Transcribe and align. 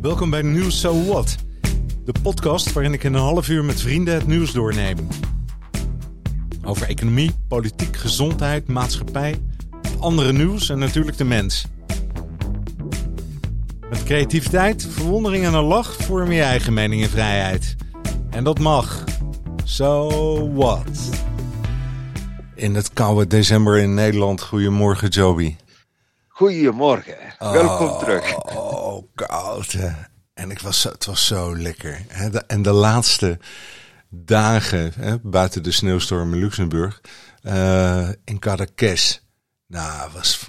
Welkom 0.00 0.30
bij 0.30 0.42
Nieuws 0.42 0.80
So 0.80 1.04
What, 1.04 1.36
de 2.04 2.14
podcast 2.22 2.72
waarin 2.72 2.92
ik 2.92 3.04
in 3.04 3.14
een 3.14 3.20
half 3.20 3.48
uur 3.48 3.64
met 3.64 3.80
vrienden 3.80 4.14
het 4.14 4.26
nieuws 4.26 4.52
doorneem. 4.52 5.08
Over 6.64 6.88
economie, 6.88 7.30
politiek, 7.48 7.96
gezondheid, 7.96 8.68
maatschappij, 8.68 9.40
andere 9.98 10.32
nieuws 10.32 10.68
en 10.68 10.78
natuurlijk 10.78 11.16
de 11.16 11.24
mens. 11.24 11.66
Met 13.90 14.04
creativiteit, 14.04 14.86
verwondering 14.90 15.44
en 15.44 15.54
een 15.54 15.64
lach 15.64 15.94
vorm 15.94 16.32
je 16.32 16.42
eigen 16.42 16.72
mening 16.72 17.02
en 17.02 17.10
vrijheid. 17.10 17.76
En 18.30 18.44
dat 18.44 18.58
mag. 18.58 19.04
So 19.64 20.08
what? 20.52 21.10
In 22.54 22.74
het 22.74 22.92
koude 22.92 23.26
december 23.26 23.78
in 23.78 23.94
Nederland. 23.94 24.42
Goedemorgen, 24.42 25.08
Joby. 25.08 25.56
Goedemorgen, 26.28 27.16
welkom 27.38 27.98
terug. 27.98 28.36
Oh, 28.56 29.02
koud. 29.14 29.72
hè. 29.72 29.88
En 30.34 30.50
ik 30.50 30.60
was 30.60 30.80
zo, 30.80 30.88
het 30.90 31.04
was 31.04 31.26
zo 31.26 31.56
lekker. 31.56 32.04
hè. 32.08 32.30
De- 32.30 32.44
En 32.46 32.62
de 32.62 32.72
laatste 32.72 33.38
dagen, 34.08 34.92
hè, 34.96 35.18
buiten 35.18 35.62
de 35.62 35.70
sneeuwstorm 35.72 36.32
in 36.34 36.40
Luxemburg, 36.40 37.00
eh, 37.42 38.08
in 38.24 38.38
Cadaqués. 38.38 39.22
Nou, 39.66 40.10
was 40.12 40.48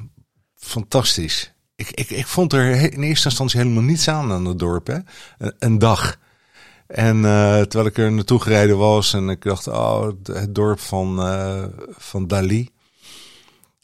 fantastisch. 0.55 1.53
Ik, 1.75 1.89
ik, 1.91 2.09
ik 2.09 2.27
vond 2.27 2.53
er 2.53 2.93
in 2.93 3.03
eerste 3.03 3.27
instantie 3.27 3.59
helemaal 3.59 3.83
niets 3.83 4.07
aan 4.07 4.31
aan 4.31 4.45
het 4.45 4.59
dorp. 4.59 4.87
Hè. 4.87 4.97
Een, 5.37 5.53
een 5.59 5.77
dag. 5.79 6.17
En 6.87 7.25
eh, 7.25 7.59
terwijl 7.61 7.85
ik 7.85 7.97
er 7.97 8.11
naartoe 8.11 8.41
gereden 8.41 8.77
was 8.77 9.13
en 9.13 9.29
ik 9.29 9.43
dacht, 9.43 9.67
oh, 9.67 10.05
het- 10.05 10.27
het 10.27 10.55
dorp 10.55 10.79
van, 10.79 11.19
eh, 11.21 11.63
van 11.97 12.27
Dali. 12.27 12.69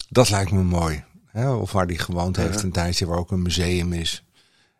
Dat 0.09 0.30
lijkt 0.30 0.52
me 0.52 0.63
mooi. 0.63 1.03
Hè? 1.33 1.53
Of 1.53 1.71
waar 1.71 1.87
die 1.87 1.97
gewoond 1.97 2.35
heeft 2.35 2.63
een 2.63 2.71
tijdje, 2.71 3.05
waar 3.05 3.17
ook 3.17 3.31
een 3.31 3.41
museum 3.41 3.93
is. 3.93 4.23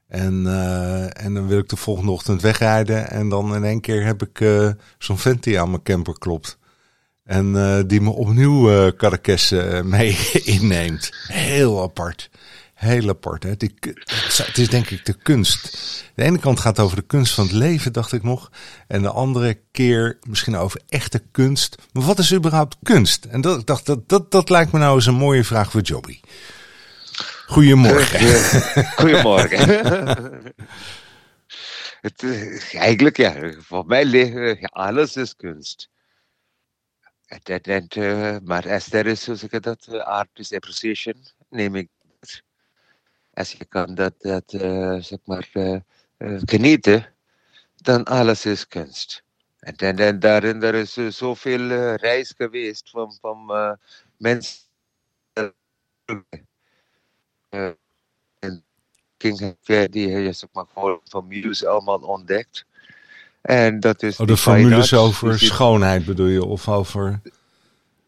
En, 0.08 0.48
eh, 0.48 1.24
en 1.26 1.34
dan 1.34 1.48
wil 1.48 1.60
ik 1.60 1.70
de 1.70 1.76
volgende 1.76 2.12
ochtend 2.12 2.42
wegrijden. 2.42 3.10
En 3.10 3.30
dan 3.30 3.56
in 3.56 3.64
één 3.64 3.82
keer 3.82 4.06
heb 4.06 4.22
ik 4.22 4.42
eh, 4.42 4.70
zo'n 4.98 5.18
vent 5.18 5.44
die 5.44 5.60
aan 5.60 5.70
mijn 5.70 5.84
camper 5.84 6.18
klopt. 6.20 6.58
En 7.24 7.56
eh, 7.56 7.80
die 7.88 8.02
me 8.02 8.10
opnieuw 8.10 8.70
eh, 8.70 9.82
mee 9.82 10.18
inneemt. 10.44 11.10
Heel 11.28 11.82
apart. 11.82 12.30
Heel 12.84 13.10
apart. 13.10 13.44
Hè? 13.44 13.50
Het 13.50 14.58
is 14.58 14.70
denk 14.70 14.90
ik 14.90 15.06
de 15.06 15.14
kunst. 15.14 15.78
De 16.16 16.24
ene 16.24 16.40
kant 16.40 16.60
gaat 16.60 16.80
over 16.80 16.96
de 16.96 17.02
kunst 17.02 17.34
van 17.34 17.44
het 17.44 17.54
leven, 17.54 17.94
dacht 17.94 18.12
ik 18.12 18.24
nog. 18.24 18.52
En 18.88 19.02
de 19.02 19.10
andere 19.10 19.60
keer 19.72 20.18
misschien 20.28 20.56
over 20.56 20.82
echte 20.90 21.22
kunst. 21.32 21.76
Maar 21.92 22.04
wat 22.04 22.20
is 22.20 22.34
überhaupt 22.34 22.78
kunst? 22.84 23.26
En 23.26 23.42
dat, 23.42 23.60
ik 23.60 23.66
dacht, 23.66 23.86
dat, 23.86 24.10
dat, 24.10 24.32
dat 24.32 24.50
lijkt 24.50 24.72
me 24.72 24.80
nou 24.80 24.96
eens 24.96 25.06
een 25.06 25.14
mooie 25.14 25.44
vraag 25.44 25.72
voor 25.72 25.82
Jobby. 25.82 26.20
Goedemorgen. 27.48 28.44
Goedemorgen. 28.96 29.60
Het, 32.02 32.24
eh, 32.24 32.76
eigenlijk, 32.76 33.18
ja, 33.18 33.54
voor 33.58 33.86
mij 33.86 34.06
liggen 34.06 34.60
ja, 34.60 34.70
alles 34.72 35.16
is 35.16 35.36
kunst. 35.36 35.90
Eh, 37.28 38.38
maar 38.44 38.72
als 38.72 38.94
er 38.94 39.06
is, 39.06 39.24
zeg 39.24 39.52
je 39.52 39.60
dat, 39.60 39.88
eh, 39.88 40.00
artist 40.00 40.54
appreciation, 40.54 41.16
neem 41.50 41.76
ik. 41.76 41.90
Als 43.34 43.52
je 43.52 43.66
kan 43.66 43.96
dat, 43.96 44.14
dat 44.18 44.54
eh, 44.54 44.96
zeg 45.00 45.20
maar, 45.26 45.50
eh, 45.54 45.74
eh, 46.18 46.42
genieten, 46.46 47.14
dan 47.76 48.04
alles 48.04 48.46
is 48.46 48.68
kunst. 48.68 49.24
En, 49.60 49.76
en, 49.76 49.98
en 49.98 50.20
daarin 50.20 50.64
er 50.64 50.76
is 50.76 50.94
zoveel 50.94 51.68
reis 51.96 52.34
geweest 52.38 52.90
van, 52.90 53.18
van 53.22 53.52
mensen. 54.18 54.62
en 58.40 58.64
King 59.18 59.56
die 59.90 60.10
je 60.10 60.34
zeg 60.34 60.50
maar 60.52 60.66
gewoon 60.74 61.00
van 61.04 61.28
Muse 61.28 61.68
allemaal 61.68 62.00
ontdekt. 62.00 62.66
En 63.42 63.80
dat 63.80 64.04
is 64.04 64.20
Oh, 64.20 64.28
de 64.28 64.38
formules 64.38 64.94
over 64.94 65.40
schoonheid 65.40 66.06
bedoel 66.06 66.28
je? 66.28 66.46
Of 66.46 66.70
over... 66.70 67.22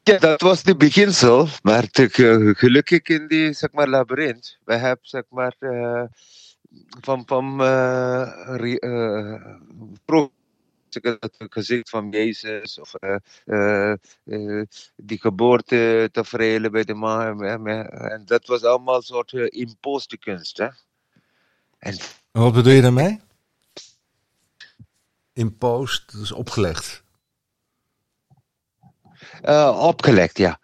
Ja, 0.06 0.18
dat 0.18 0.42
was 0.42 0.64
de 0.64 0.76
beginsel. 0.76 1.48
Maar 1.62 1.90
te, 1.90 2.10
ge- 2.10 2.54
gelukkig 2.58 3.02
in 3.02 3.28
die 3.28 3.54
zeg 3.54 3.72
maar, 3.72 3.88
labyrint. 3.88 4.58
We 4.64 4.76
hebben 4.76 5.08
zeg 5.08 5.24
maar 5.30 5.56
eh, 5.60 6.04
van, 7.02 7.24
van 7.26 7.62
zeg 10.90 11.14
ik 11.14 11.22
dat, 11.22 11.36
gezicht 11.38 11.90
van 11.90 12.10
Jezus 12.10 12.80
of 12.80 12.94
eh, 12.94 13.92
eh, 14.26 14.64
die 14.96 15.20
geboorte 15.20 16.10
tafereelen 16.12 16.72
bij 16.72 16.84
de 16.84 16.94
ma 16.94 17.36
en 17.90 18.26
dat 18.26 18.46
was 18.46 18.64
allemaal 18.64 18.96
een 18.96 19.02
soort 19.02 19.32
uh, 19.32 19.48
imposte 19.50 20.18
kunst. 20.18 20.58
Hè? 20.58 20.68
En 21.78 21.98
wat 22.32 22.54
bedoel 22.54 22.74
je 22.74 22.82
daarmee? 22.82 23.20
Imposed, 25.34 26.12
dat 26.12 26.22
is 26.22 26.32
opgelegd. 26.32 27.05
Opgelegd, 29.80 30.38
ja. 30.38 30.60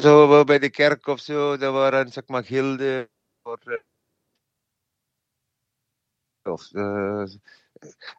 Zo 0.00 0.44
bij 0.44 0.58
de 0.58 0.70
kerk 0.70 1.06
of 1.06 1.20
zo, 1.20 1.56
daar 1.56 1.72
waren 1.72 2.12
zeg 2.12 2.26
maar 2.26 2.44
gilden. 2.44 3.08
Eh, 3.42 3.72
of, 6.42 6.72
eh, 6.72 7.24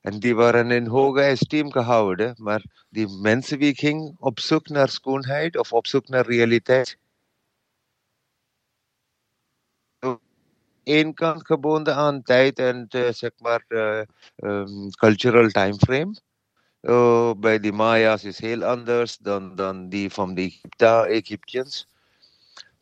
en 0.02 0.20
die 0.20 0.36
waren 0.36 0.72
in 0.72 0.86
hoge 0.88 1.22
esteem 1.22 1.72
gehouden, 1.72 2.36
maar 2.38 2.86
die 2.90 3.08
mensen 3.08 3.60
die 3.60 3.76
gingen 3.76 4.16
op 4.20 4.40
zoek 4.40 4.68
naar 4.68 4.90
schoonheid 4.90 5.58
of 5.58 5.74
op 5.74 5.88
zoek 5.88 6.08
naar 6.08 6.26
realiteit. 6.26 6.98
Eén 10.84 11.14
kant 11.14 11.46
gebonden 11.46 11.96
aan 11.96 12.22
tijd 12.22 12.60
en 12.60 12.86
eh, 12.90 13.12
zeg 13.12 13.32
maar 13.38 13.66
ehm, 14.36 14.90
cultural 14.90 15.48
timeframe. 15.48 16.16
Oh, 16.88 17.32
bij 17.40 17.60
de 17.60 17.72
Maya's 17.72 18.24
is 18.24 18.40
heel 18.40 18.64
anders 18.64 19.18
dan, 19.18 19.56
dan 19.56 19.90
die 19.90 20.10
van 20.10 20.34
de 20.34 20.42
Egypta, 20.42 21.06
Egyptians. 21.06 21.88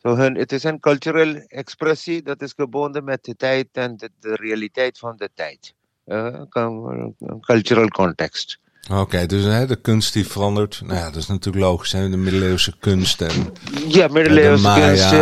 So 0.02 0.16
hun, 0.16 0.34
het 0.34 0.52
is 0.52 0.64
een 0.64 0.80
culturele 0.80 1.44
expressie 1.48 2.22
dat 2.22 2.42
is 2.42 2.52
gebonden 2.56 3.04
met 3.04 3.24
de 3.24 3.36
tijd 3.36 3.68
en 3.72 3.96
de, 3.96 4.10
de 4.20 4.34
realiteit 4.34 4.98
van 4.98 5.14
de 5.16 5.30
tijd. 5.34 5.74
Eh, 6.04 6.26
een 6.50 7.14
cultural 7.40 7.88
context. 7.88 8.58
Oké, 8.90 9.26
dus 9.26 9.44
hè, 9.44 9.66
de 9.66 9.76
kunst 9.76 10.12
die 10.12 10.26
verandert. 10.26 10.80
Nou 10.84 10.98
ja, 10.98 11.04
dat 11.04 11.16
is 11.16 11.26
natuurlijk 11.26 11.64
logisch. 11.64 11.92
Hè? 11.92 12.08
De 12.10 12.16
middeleeuwse 12.16 12.74
kunst 12.78 13.20
en 13.20 13.52
Ja, 13.88 14.06
de 14.06 14.12
middeleeuwse 14.12 14.62
Maya, 14.62 14.86
kunst. 14.86 15.10
de, 15.10 15.16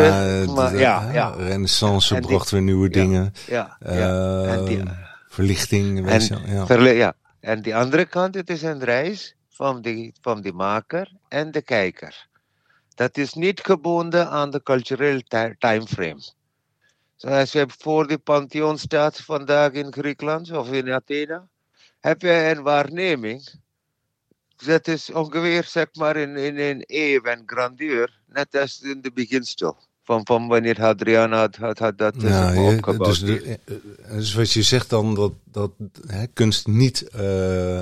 eh, 0.47 0.55
maar 0.55 0.77
ja, 0.79 1.13
ja, 1.13 1.31
renaissance 1.39 2.15
En 2.15 2.21
die- 2.21 2.31
bracht 2.31 2.51
weer 2.51 2.63
nieuwe 2.63 2.87
ja, 2.87 2.93
dingen. 2.93 3.33
ja, 3.47 3.77
ja. 3.81 4.45
En 4.45 4.65
die, 4.65 4.83
verlichting, 5.29 6.09
en, 6.09 6.95
ja. 6.95 7.15
En 7.41 7.63
die 7.63 7.77
andere 7.77 8.05
kant, 8.07 8.35
het 8.35 8.51
is 8.51 8.63
een 8.63 8.85
reis 8.85 9.35
van 9.49 9.83
de, 9.83 10.13
van 10.21 10.41
de 10.41 10.53
maker 10.53 11.13
en 11.29 11.51
de 11.51 11.63
kijker. 11.63 12.29
Dat 12.95 13.17
is 13.17 13.35
niet 13.35 13.61
gebonden 13.61 14.29
aan 14.29 14.51
de 14.51 14.63
culturele 14.63 15.23
ti- 15.23 15.55
timeframe. 15.59 16.23
Zoals 17.17 17.53
je 17.53 17.67
voor 17.79 18.07
de 18.07 18.19
Pantheon 18.19 18.79
staat 18.79 19.21
vandaag 19.21 19.73
in 19.73 19.93
Griekenland 19.93 20.51
of 20.51 20.73
in 20.73 20.93
Athene, 20.93 21.49
heb 22.01 22.23
je 22.23 22.31
een 22.31 22.63
waarneming. 22.63 23.51
Dat 24.57 24.87
is 24.89 25.11
ongeveer 25.11 25.65
zeg 25.65 25.95
maar 25.95 26.17
in, 26.17 26.37
in 26.37 26.59
een 26.59 26.85
eeuw 26.87 27.23
en 27.23 27.43
grandeur, 27.47 28.21
net 28.27 28.55
als 28.55 28.81
in 28.81 29.01
de 29.01 29.13
beginsel. 29.13 29.77
Van, 30.11 30.21
van 30.25 30.49
wanneer 30.49 30.81
Hadrian 30.81 31.33
had, 31.33 31.57
had, 31.57 31.79
had 31.79 31.99
dat 31.99 32.15
Ja, 32.19 32.21
zeg 32.29 32.55
maar 32.55 32.55
je- 32.65 32.77
opgebouwd. 32.77 33.05
dus, 33.11 33.21
de, 33.21 33.43
eh, 33.43 33.53
eh, 33.53 34.17
dus 34.17 34.35
wat 34.35 34.53
je 34.53 34.63
zegt 34.63 34.91
dan, 34.91 35.15
dat, 35.15 35.33
dat 35.53 35.71
hè, 36.07 36.27
kunst 36.27 36.67
niet... 36.67 37.05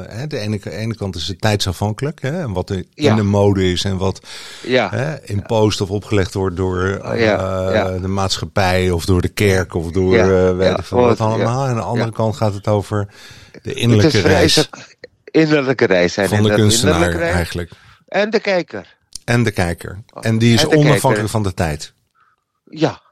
hè, 0.09 0.27
de 0.27 0.39
ene, 0.39 0.71
ene 0.71 0.94
kant 0.94 1.16
is 1.16 1.28
het 1.28 1.41
tijdsafhankelijk. 1.41 2.22
Hè, 2.22 2.41
en 2.41 2.53
wat 2.53 2.71
er 2.71 2.84
Ja. 2.94 3.11
in 3.11 3.16
de 3.16 3.22
mode 3.22 3.71
is 3.72 3.84
en 3.84 3.97
wat 3.97 4.21
ja, 4.62 4.91
hè, 4.91 5.27
imposed 5.28 5.81
of 5.81 5.91
opgelegd 5.91 6.34
wordt 6.34 6.56
door 6.56 6.89
Ja, 7.16 7.99
de 7.99 8.09
maatschappij 8.09 8.91
of 8.91 9.04
door 9.04 9.21
de 9.22 9.28
kerk 9.28 9.75
of 9.75 9.91
door 9.91 10.16
eh, 10.19 10.57
weet 10.57 10.69
ja, 10.69 10.78
ik 10.78 10.84
veel 10.84 10.98
wat 10.98 11.21
allemaal. 11.21 11.65
En 11.65 11.71
aan 11.71 11.77
de 11.77 11.83
andere 11.83 12.13
kant 12.13 12.36
gaat 12.36 12.54
het 12.54 12.69
over 12.69 13.09
de 13.63 13.72
innerlijke 13.75 14.21
reis 14.21 14.69
innerlijke 15.25 15.84
reis. 15.84 16.16
En 16.16 16.28
van 16.28 16.42
de 16.42 16.54
kunstenaar 16.54 17.10
reis- 17.13 17.34
eigenlijk. 17.34 17.71
En 18.09 18.30
de 18.30 18.41
kijker. 18.41 18.97
En 19.25 19.42
de 19.42 19.51
kijker. 19.51 19.98
En 20.21 20.39
die 20.39 20.54
is 20.54 20.65
onafhankelijk 20.66 21.01
kijker. 21.01 21.28
van 21.28 21.42
de 21.42 21.54
tijd. 21.54 21.92
Ja. 22.70 23.06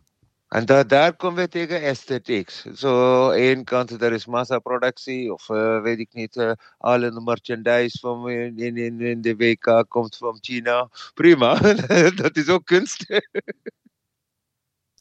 En 0.48 0.64
da 0.66 0.84
daar 0.84 1.16
komen 1.16 1.42
we 1.42 1.48
tegen 1.48 1.82
aesthetics. 1.82 2.64
Zo, 2.64 3.30
één 3.30 3.64
kant, 3.64 4.02
er 4.02 4.12
is 4.12 4.26
massaproductie, 4.26 5.32
of 5.32 5.48
eh, 5.50 5.80
weet 5.82 5.98
ik 5.98 6.12
niet, 6.12 6.36
eh 6.36 6.52
alle 6.78 7.20
merchandise 7.20 7.98
van 7.98 8.30
in, 8.30 8.76
in, 8.76 9.00
in, 9.00 9.20
de 9.20 9.36
WK 9.36 9.84
komt 9.88 10.16
van 10.16 10.38
China. 10.40 10.88
Prima, 11.14 11.58
dat 12.22 12.36
is 12.36 12.48
ook 12.48 12.64
kunst. 12.64 13.22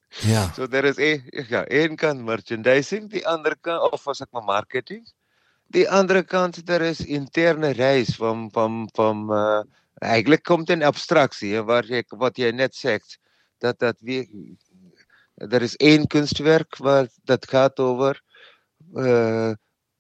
Ja. 0.08 0.54
Zo, 0.54 0.66
er 0.70 0.84
is 0.84 0.96
één, 0.96 1.24
ja, 1.48 1.66
één 1.66 1.96
kant 1.96 2.24
merchandising, 2.24 3.10
die 3.10 3.28
andere 3.28 3.58
kant, 3.62 3.92
of 3.92 4.04
zeg 4.16 4.28
maar 4.32 4.44
marketing. 4.44 5.14
Die 5.68 5.90
andere 5.90 6.24
kant, 6.24 6.70
er 6.70 6.82
is 6.82 7.06
interne 7.06 7.70
reis 7.70 8.16
van, 8.16 8.50
van, 8.52 8.90
van 8.94 9.34
eh, 9.34 9.62
eigenlijk 9.94 10.44
komt 10.44 10.70
een 10.70 10.84
abstractie, 10.84 11.54
hè, 11.54 11.64
waar 11.64 11.86
je, 11.86 12.04
wat 12.08 12.38
jij 12.38 12.52
net 12.52 12.76
zegt, 12.76 13.20
dat, 13.66 13.80
dat 13.80 14.00
we, 14.00 14.28
Er 15.36 15.62
is 15.62 15.76
één 15.76 16.08
kunstwerk 16.08 16.78
waar 16.78 17.08
dat 17.24 17.48
gaat 17.48 17.80
over, 17.80 18.22
uh, 18.94 19.52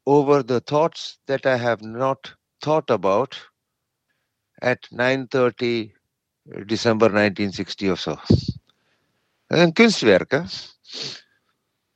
over 0.03 0.45
the 0.45 0.63
thoughts 0.63 1.19
that 1.23 1.45
I 1.45 1.57
have 1.57 1.85
not 1.85 2.35
thought 2.57 2.89
about 2.89 3.51
at 4.55 4.87
9:30 4.91 5.91
December 6.65 7.11
1960 7.11 7.91
of 7.91 7.99
zo. 7.99 8.15
Een 9.47 9.73
kunstwerk, 9.73 10.31
hè? 10.31 10.41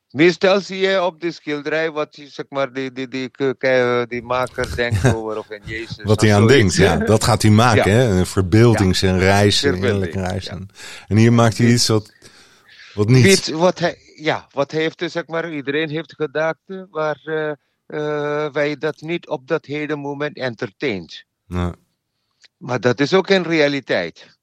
Meestal 0.09 0.61
zie 0.61 0.79
je 0.79 1.03
op 1.03 1.21
de 1.21 1.31
schilderij 1.31 1.91
wat 1.91 2.17
zeg 2.23 2.45
maar, 2.49 2.73
die, 2.73 2.91
die, 2.91 3.07
die, 3.07 3.31
die, 3.31 4.07
die 4.07 4.21
maker 4.21 4.75
denkt 4.75 5.05
over 5.15 5.37
of 5.37 5.49
een 5.49 5.61
Jezus. 5.65 6.03
Wat 6.03 6.21
hij 6.21 6.35
aan 6.35 6.47
denkt, 6.47 6.75
ja. 6.75 6.97
Dat 6.97 7.23
gaat 7.23 7.41
hij 7.41 7.51
maken, 7.51 7.91
hè? 7.91 8.17
Een 8.17 8.25
verbeeldings- 8.25 9.01
en 9.01 9.19
heerlijke 9.19 10.19
reis. 10.19 10.45
Ja. 10.45 10.59
En 11.07 11.17
hier 11.17 11.33
maakt 11.33 11.57
hij 11.57 11.67
iets 11.67 11.87
wat, 11.87 12.13
wat 12.93 13.07
niet... 13.07 13.23
Weet, 13.23 13.49
wat 13.49 13.79
hij, 13.79 13.97
ja, 14.15 14.47
wat 14.51 14.71
heeft, 14.71 15.03
zeg 15.05 15.27
maar, 15.27 15.53
iedereen 15.53 15.89
heeft 15.89 16.13
gedachten 16.15 16.87
waar 16.91 17.21
uh, 17.25 17.51
uh, 17.87 18.51
wij 18.51 18.77
dat 18.77 19.01
niet 19.01 19.27
op 19.27 19.47
dat 19.47 19.65
hele 19.65 19.95
moment 19.95 20.37
entertaint. 20.37 21.23
Maar 22.57 22.79
dat 22.79 22.99
is 22.99 23.13
ook 23.13 23.29
een 23.29 23.43
realiteit. 23.43 24.37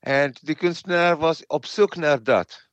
En 0.00 0.34
de 0.40 0.54
kunstenaar 0.54 1.16
was 1.16 1.46
op 1.46 1.66
zoek 1.66 1.96
naar 1.96 2.22
dat. 2.22 2.68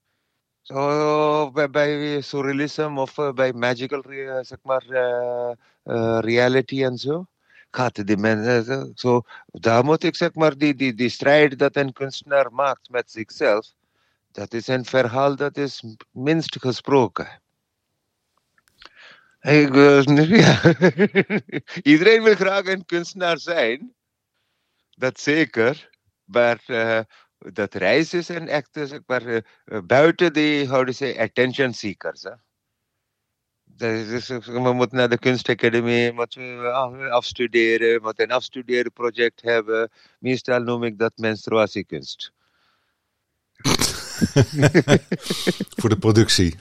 Zo, 0.67 1.51
bij, 1.51 1.69
bij 1.69 2.21
surrealism 2.21 2.97
of 2.97 3.17
uh, 3.17 3.31
bij 3.31 3.53
magical 3.53 4.11
uh, 4.11 4.37
zeg 4.41 4.57
maar, 4.63 4.85
uh, 4.89 6.19
reality 6.19 6.83
en 6.83 6.97
zo. 6.97 7.25
Gaat 7.71 8.07
de 8.07 8.17
mensen, 8.17 8.91
zo, 8.95 9.21
daar 9.45 9.83
moet 9.83 10.03
ik 10.03 10.15
zeg 10.15 10.33
maar, 10.33 10.57
die, 10.57 10.75
die, 10.75 10.93
die 10.93 11.09
strijd 11.09 11.59
dat 11.59 11.75
een 11.75 11.93
kunstenaar 11.93 12.51
maakt 12.53 12.89
met 12.89 13.11
zichzelf, 13.11 13.67
dat 14.31 14.53
is 14.53 14.67
een 14.67 14.85
verhaal 14.85 15.35
dat 15.35 15.57
is 15.57 15.83
minst 16.11 16.59
gesproken. 16.59 17.41
Ik, 19.41 19.75
ja. 20.15 20.61
Iedereen 21.81 22.23
wil 22.23 22.35
graag 22.35 22.65
een 22.65 22.85
kunstenaar 22.85 23.37
zijn, 23.37 23.93
dat 24.89 25.19
zeker, 25.19 25.89
maar 26.23 26.63
dat 27.37 27.73
reis 27.73 28.13
is 28.13 28.27
een 28.27 28.47
echte, 28.47 28.87
zeg 28.87 28.99
maar, 29.05 29.25
uh, 29.25 29.41
buiten 29.85 30.33
die, 30.33 30.67
how 30.67 30.85
to 30.85 30.91
say, 30.91 31.17
attention 31.19 31.73
seekers. 31.73 32.23
Hè? 32.23 32.31
Dus, 33.63 34.27
we 34.27 34.73
moeten 34.73 34.97
naar 34.97 35.09
de 35.09 35.19
kunstacademie, 35.19 36.11
moeten 36.11 36.61
we 36.61 36.69
afstuderen, 37.09 38.01
moeten 38.01 38.23
een 38.23 38.31
afstuderen 38.31 38.91
project 38.91 39.41
hebben. 39.41 39.91
Meestal 40.19 40.59
noem 40.59 40.83
ik 40.83 40.97
dat 40.97 41.11
menstruatiekunst. 41.15 42.31
Voor 45.79 45.89
de 45.89 45.97
productie. 45.99 46.55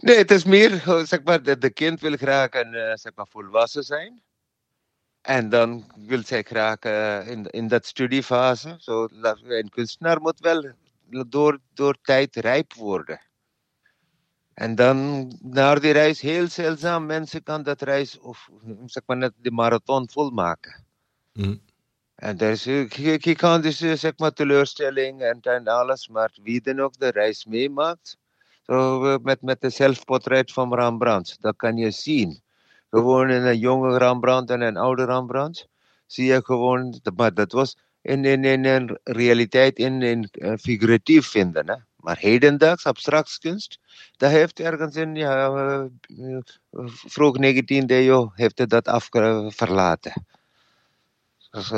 Nee, 0.00 0.16
het 0.16 0.30
is 0.30 0.44
meer, 0.44 0.70
zeg 1.06 1.22
maar, 1.22 1.42
de, 1.42 1.58
de 1.58 1.70
kind 1.70 2.00
wil 2.00 2.16
graag 2.16 2.52
een, 2.52 2.98
zeg 2.98 3.12
maar, 3.14 3.26
volwassen 3.28 3.84
zijn. 3.84 4.22
En 5.22 5.48
dan 5.48 5.84
wil 5.96 6.22
zij 6.24 6.42
graag 6.42 6.84
uh, 6.84 7.28
in, 7.28 7.46
in 7.46 7.68
dat 7.68 7.86
studiefase. 7.86 8.76
Zo, 8.78 9.08
een 9.42 9.68
kunstenaar 9.68 10.20
moet 10.20 10.40
wel 10.40 10.72
door, 11.28 11.58
door 11.74 11.96
tijd 12.02 12.36
rijp 12.36 12.74
worden. 12.74 13.20
En 14.54 14.74
dan 14.74 15.28
naar 15.42 15.80
die 15.80 15.92
reis, 15.92 16.20
heel 16.20 16.48
zeldzaam 16.48 17.06
mensen 17.06 17.42
kan 17.42 17.62
dat 17.62 17.82
reis, 17.82 18.18
of 18.18 18.48
zeg 18.86 19.02
maar 19.06 19.16
net 19.16 19.32
de 19.36 19.50
marathon 19.50 20.10
volmaken. 20.10 20.84
Mm. 21.32 21.60
En 22.14 22.36
daar 22.36 22.50
is, 22.50 22.64
je, 22.64 23.18
je 23.20 23.34
kan 23.34 23.60
dus 23.60 23.76
zeg 23.78 24.12
maar 24.16 24.32
teleurstelling 24.32 25.20
en, 25.20 25.40
en 25.40 25.66
alles, 25.68 26.08
maar 26.08 26.32
wie 26.42 26.60
dan 26.60 26.80
ook 26.80 26.98
de 26.98 27.10
reis 27.10 27.44
meemaakt. 27.44 28.16
Zo 28.62 29.18
met, 29.18 29.42
met 29.42 29.60
de 29.60 29.70
zelfportret 29.70 30.52
van 30.52 30.74
Rembrandt, 30.74 31.36
dat 31.40 31.56
kan 31.56 31.76
je 31.76 31.90
zien 31.90 32.42
gewoon 32.92 33.30
in 33.30 33.42
een 33.42 33.58
jonge 33.58 33.98
Rembrandt 33.98 34.50
en 34.50 34.60
een 34.60 34.76
oude 34.76 35.04
Rembrandt. 35.04 35.68
Zie 36.06 36.26
je 36.26 36.44
gewoon, 36.44 37.00
maar 37.16 37.34
dat 37.34 37.52
was 37.52 37.76
in, 38.02 38.24
in, 38.24 38.44
in 38.44 38.64
een 38.64 38.98
realiteit 39.04 39.78
in, 39.78 40.02
in 40.02 40.28
uh, 40.32 40.52
figuratief 40.60 41.26
vinden. 41.26 41.68
Hè? 41.68 41.74
Maar 41.96 42.18
hedendaags 42.18 42.86
abstractkunst, 42.86 43.78
dat 44.16 44.30
heeft 44.30 44.60
ergens 44.60 44.96
in 44.96 45.14
ja, 45.14 45.48
uh, 46.06 46.38
vroeg 46.84 47.36
19e 47.36 47.84
eeuw 47.86 48.32
heeft 48.34 48.68
dat 48.68 48.88
af 48.88 49.08
verlaten. 49.48 50.26
So, 51.50 51.76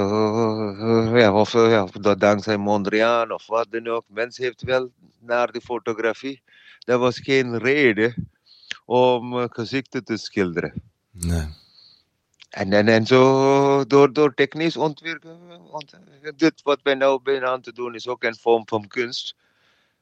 ja, 1.16 1.32
of 1.32 1.52
ja, 1.52 1.88
dat 1.92 2.20
dankzij 2.20 2.56
Mondriaan 2.56 3.32
of 3.32 3.46
wat 3.46 3.66
dan 3.70 3.88
ook. 3.88 4.04
Mens 4.06 4.36
heeft 4.36 4.62
wel 4.62 4.90
naar 5.18 5.52
de 5.52 5.60
fotografie. 5.60 6.42
Dat 6.78 7.00
was 7.00 7.18
geen 7.18 7.58
reden 7.58 8.30
om 8.84 9.48
gezichten 9.50 10.04
te 10.04 10.16
schilderen. 10.16 10.93
Nee. 11.14 11.46
En, 12.50 12.72
en, 12.72 12.88
en 12.88 13.06
zo 13.06 13.84
door, 13.86 14.12
door 14.12 14.34
technisch 14.34 14.76
ontwikkelen, 14.76 15.60
dit 16.36 16.62
wat 16.62 16.82
wij 16.82 16.94
nou 16.94 17.22
bijna 17.22 17.46
aan 17.46 17.60
te 17.60 17.72
doen 17.72 17.94
is 17.94 18.08
ook 18.08 18.24
een 18.24 18.36
vorm 18.36 18.68
van 18.68 18.88
kunst. 18.88 19.34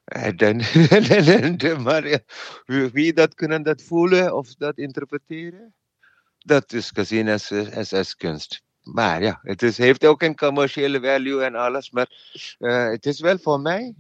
En, 0.05 0.37
en, 0.37 0.61
en, 1.59 1.83
maar 1.83 2.09
ja, 2.09 2.19
wie 2.93 3.13
dat 3.13 3.35
kunnen 3.35 3.63
dat 3.63 3.83
voelen 3.83 4.37
of 4.37 4.55
dat 4.55 4.79
interpreteren, 4.79 5.75
dat 6.39 6.73
is 6.73 6.91
gezien 6.91 7.29
als, 7.29 7.53
als, 7.93 8.17
kunst. 8.17 8.63
Maar 8.83 9.23
ja, 9.23 9.39
het 9.43 9.63
is, 9.63 9.79
heeft 9.79 10.05
ook 10.05 10.23
een 10.23 10.37
commerciële 10.37 11.01
value 11.01 11.43
en 11.43 11.55
alles, 11.55 11.91
maar 11.91 12.11
het 12.91 13.07
is 13.07 13.21
wel 13.21 13.39
voor 13.39 13.61
mij 13.61 13.95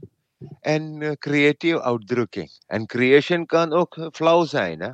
een 0.61 1.17
creatieve 1.19 1.83
uitdrukking. 1.83 2.51
En 2.67 2.87
creation 2.87 3.47
kan 3.47 3.73
ook 3.73 4.09
flauw 4.13 4.45
zijn. 4.45 4.81
Hè? 4.81 4.91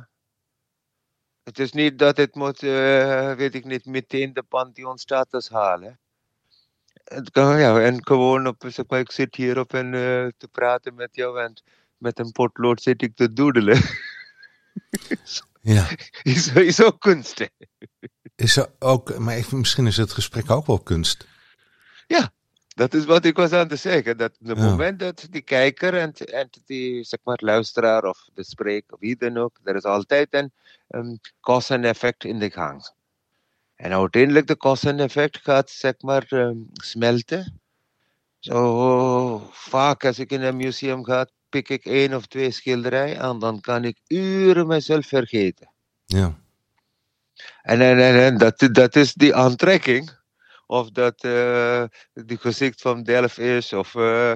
Het 1.49 1.59
is 1.59 1.71
niet 1.71 1.99
dat 1.99 2.17
het 2.17 2.35
moet, 2.35 2.63
uh, 2.63 3.33
weet 3.33 3.55
ik 3.55 3.65
niet, 3.65 3.85
meteen 3.85 4.33
de 4.33 4.43
Pantheon-status 4.43 5.49
halen. 5.49 5.99
Kan, 7.31 7.59
ja, 7.59 7.79
en 7.79 8.05
gewoon 8.05 8.47
op, 8.47 8.63
zeg 8.67 8.85
maar, 8.87 8.99
ik 8.99 9.11
zit 9.11 9.35
hier 9.35 9.59
op 9.59 9.73
en 9.73 9.85
uh, 9.85 10.27
te 10.37 10.47
praten 10.51 10.95
met 10.95 11.09
jou 11.11 11.41
en 11.41 11.61
met 11.97 12.19
een 12.19 12.31
potlood 12.31 12.81
zit 12.81 13.01
ik 13.01 13.15
te 13.15 13.33
doedelen. 13.33 13.81
ja. 15.61 15.87
Is, 16.23 16.53
is 16.53 16.83
ook 16.83 16.99
kunst. 16.99 17.49
Is 18.35 18.57
er 18.57 18.69
ook, 18.79 19.17
maar 19.17 19.45
misschien 19.51 19.87
is 19.87 19.97
het 19.97 20.11
gesprek 20.11 20.51
ook 20.51 20.65
wel 20.65 20.79
kunst. 20.79 21.27
Ja, 22.07 22.31
dat 22.79 22.93
is 22.93 23.05
wat 23.05 23.25
ik 23.25 23.37
was 23.37 23.51
aan 23.51 23.67
het 23.67 23.79
zeggen. 23.79 24.17
Dat 24.17 24.31
het 24.43 24.57
ja. 24.57 24.63
moment 24.63 24.99
dat 24.99 25.27
die 25.29 25.41
kijker 25.41 25.93
en, 25.93 26.13
en 26.13 26.49
die 26.65 27.03
zeg 27.03 27.19
maar, 27.23 27.39
luisteraar 27.41 28.03
of 28.03 28.29
de 28.33 28.43
spreker, 28.43 28.97
wie 28.99 29.15
dan 29.15 29.37
ook, 29.37 29.59
er 29.63 29.75
is 29.75 29.83
altijd 29.83 30.27
een 30.33 30.51
um, 30.89 31.19
en 31.67 31.83
effect 31.83 32.23
in 32.23 32.39
de 32.39 32.51
gang. 32.51 32.91
En 33.75 33.91
uiteindelijk 33.91 34.47
de 34.47 34.57
cause 34.57 34.89
en 34.89 34.99
effect 34.99 35.37
gaat 35.37 35.69
zeg 35.69 35.93
maar 35.99 36.25
um, 36.29 36.69
smelten. 36.73 37.59
Zo 38.39 39.49
vaak 39.51 40.05
als 40.05 40.19
ik 40.19 40.31
in 40.31 40.41
een 40.41 40.57
museum 40.57 41.03
ga, 41.03 41.27
pik 41.49 41.69
ik 41.69 41.85
één 41.85 42.13
of 42.13 42.25
twee 42.25 42.51
schilderijen 42.51 43.19
en 43.19 43.39
dan 43.39 43.61
kan 43.61 43.83
ik 43.83 43.97
uren 44.07 44.67
mezelf 44.67 45.05
vergeten. 45.05 45.69
Ja. 46.05 46.39
En, 47.61 47.81
en, 47.81 47.99
en, 47.99 48.15
en 48.15 48.37
dat, 48.37 48.69
dat 48.71 48.95
is 48.95 49.13
die 49.13 49.35
aantrekking 49.35 50.17
of 50.69 50.91
dat 50.91 51.23
uh, 51.23 51.83
die 52.13 52.37
gezicht 52.37 52.81
van 52.81 53.03
Delft 53.03 53.37
is, 53.37 53.73
of 53.73 53.93
uh, 53.93 54.33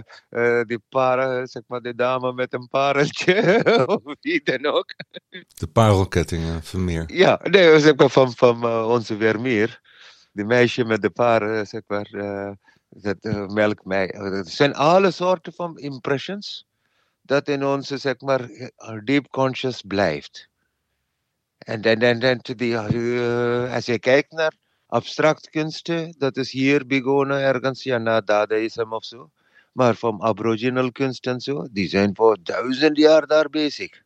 die 0.61 0.79
paar, 0.89 1.47
zeg 1.47 1.61
maar, 1.67 1.81
de 1.81 1.95
dame 1.95 2.33
met 2.33 2.53
een 2.53 2.67
pareltje, 2.67 3.63
of 3.95 4.15
wie 4.21 4.43
dan 4.43 4.65
ook. 4.65 4.93
De 5.47 5.67
parelkettingen, 5.73 6.63
Vermeer. 6.63 7.03
Ja, 7.13 7.39
nee, 7.43 7.79
zeg 7.79 7.95
maar 7.95 8.09
van, 8.09 8.33
van 8.33 8.65
onze 8.65 9.17
Vermeer. 9.17 9.81
Die 10.31 10.45
meisje 10.45 10.85
met 10.85 11.01
de 11.01 11.09
paar, 11.09 11.65
zeg 11.65 11.81
maar, 11.87 12.09
dat 12.89 13.17
melk 13.47 13.85
mij. 13.85 14.13
Het 14.17 14.49
zijn 14.49 14.75
alle 14.75 15.11
soorten 15.11 15.53
van 15.53 15.77
impressions 15.77 16.65
dat 17.21 17.47
in 17.47 17.65
onze, 17.65 17.97
zeg 17.97 18.21
maar, 18.21 18.49
deep 19.03 19.27
conscious 19.27 19.81
blijft. 19.87 20.49
En 21.57 21.81
dan, 21.81 21.99
dan, 21.99 22.19
dan, 22.19 22.39
die, 22.55 22.77
als 23.69 23.85
je 23.85 23.99
kijkt 23.99 24.31
naar 24.31 24.61
abstract 24.93 25.49
kunsten, 25.49 26.13
dat 26.17 26.37
is 26.37 26.51
hier 26.51 26.85
begonnen 26.85 27.39
ergens, 27.39 27.83
ja, 27.83 27.97
na 27.97 28.21
Dadaïsm 28.21 28.93
of 28.93 29.05
zo. 29.05 29.29
Maar 29.71 29.95
van 29.95 30.21
aboriginal 30.21 30.91
kunst 30.91 31.27
en 31.27 31.39
zo, 31.39 31.67
die 31.71 31.87
zijn 31.87 32.15
voor 32.15 32.37
duizend 32.43 32.97
jaar 32.97 33.27
daar 33.27 33.49
bezig. 33.49 34.01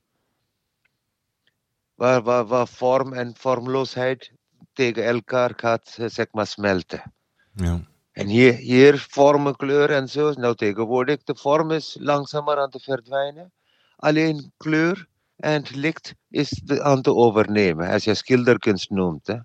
Waar, 1.96 2.22
waar, 2.22 2.46
waar 2.46 2.67
vorm 2.67 3.13
en 3.13 3.36
vormloosheid 3.36 4.32
tegen 4.74 5.03
elkaar 5.03 5.53
gaat, 5.56 5.98
zeg 6.06 6.27
maar, 6.32 6.48
smelten. 6.48 7.13
Ja. 7.56 7.82
En 8.12 8.27
hier, 8.27 8.53
hier 8.53 9.06
vormen, 9.10 9.56
kleur 9.56 9.89
en 9.91 10.10
zo. 10.10 10.32
Nou, 10.32 10.56
tegenwoordig, 10.56 11.24
de 11.24 11.36
vorm 11.36 11.72
is 11.72 11.98
langzamer 12.00 12.58
aan 12.58 12.70
te 12.70 12.79
verdwijnen. 12.79 13.51
Alleen 13.96 14.51
kleur 14.58 15.08
en 15.36 15.63
licht 15.74 16.13
is 16.29 16.50
de, 16.50 16.84
aan 16.84 17.01
te 17.01 17.13
overnemen, 17.13 17.89
als 17.89 18.03
je 18.03 18.13
schilderkunst 18.13 18.89
noemt. 18.89 19.27
Hè. 19.27 19.38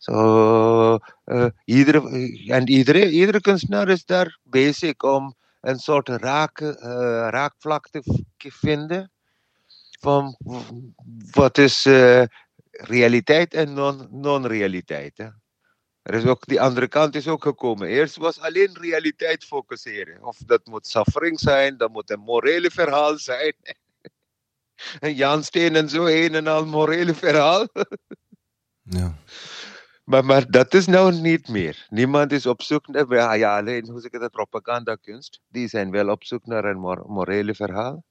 Zo, 0.00 0.98
uh, 1.26 1.50
iedere, 1.64 2.00
en 2.48 2.68
iedere, 2.68 3.10
iedere 3.10 3.40
kunstenaar 3.40 3.88
is 3.88 4.04
daar 4.04 4.38
bezig 4.42 5.02
om 5.04 5.34
een 5.60 5.78
soort 5.78 6.08
raak, 6.08 6.60
uh, 6.60 6.70
raakvlakte 7.30 8.02
vinden 8.38 9.10
van 10.00 10.36
wat 11.30 11.58
is 11.58 11.86
uh, 11.86 12.22
realiteit 12.70 13.54
en 13.54 13.74
non-realiteit. 14.10 15.18
Non 15.18 15.40
er 16.02 16.14
is 16.14 16.24
ook, 16.24 16.46
die 16.46 16.60
andere 16.60 16.88
kant 16.88 17.14
is 17.14 17.28
ook 17.28 17.42
gekomen. 17.42 17.88
Eerst 17.88 18.16
was 18.16 18.40
alleen 18.40 18.78
realiteit 18.80 19.44
focusseren. 19.44 20.22
Of 20.24 20.36
dat 20.46 20.66
moet 20.66 20.86
suffering 20.86 21.40
zijn, 21.40 21.76
dat 21.76 21.90
moet 21.90 22.10
een 22.10 22.20
morele 22.20 22.70
verhaal 22.70 23.18
zijn. 23.18 23.54
en 25.00 25.14
Jan 25.14 25.44
Steen 25.44 25.76
en 25.76 25.88
zo 25.88 26.06
een 26.06 26.34
en 26.34 26.46
al 26.46 26.66
morele 26.66 27.14
verhaal. 27.14 27.68
ja. 28.98 29.14
Maar, 30.10 30.24
maar 30.24 30.50
dat 30.50 30.74
is 30.74 30.86
nou 30.86 31.20
niet 31.20 31.48
meer. 31.48 31.86
Niemand 31.88 32.32
is 32.32 32.46
op 32.46 32.62
zoek 32.62 32.88
naar, 32.88 33.38
ja, 33.38 33.58
alleen 33.58 33.88
hoe 33.90 34.00
zeg 34.00 34.10
ik 34.10 34.20
dat, 34.20 34.30
propagandakunst. 34.30 35.40
Die 35.48 35.68
zijn 35.68 35.90
wel 35.90 36.08
op 36.08 36.24
zoek 36.24 36.46
naar 36.46 36.64
een 36.64 36.78
morele 37.06 37.54
verhaal. 37.54 38.04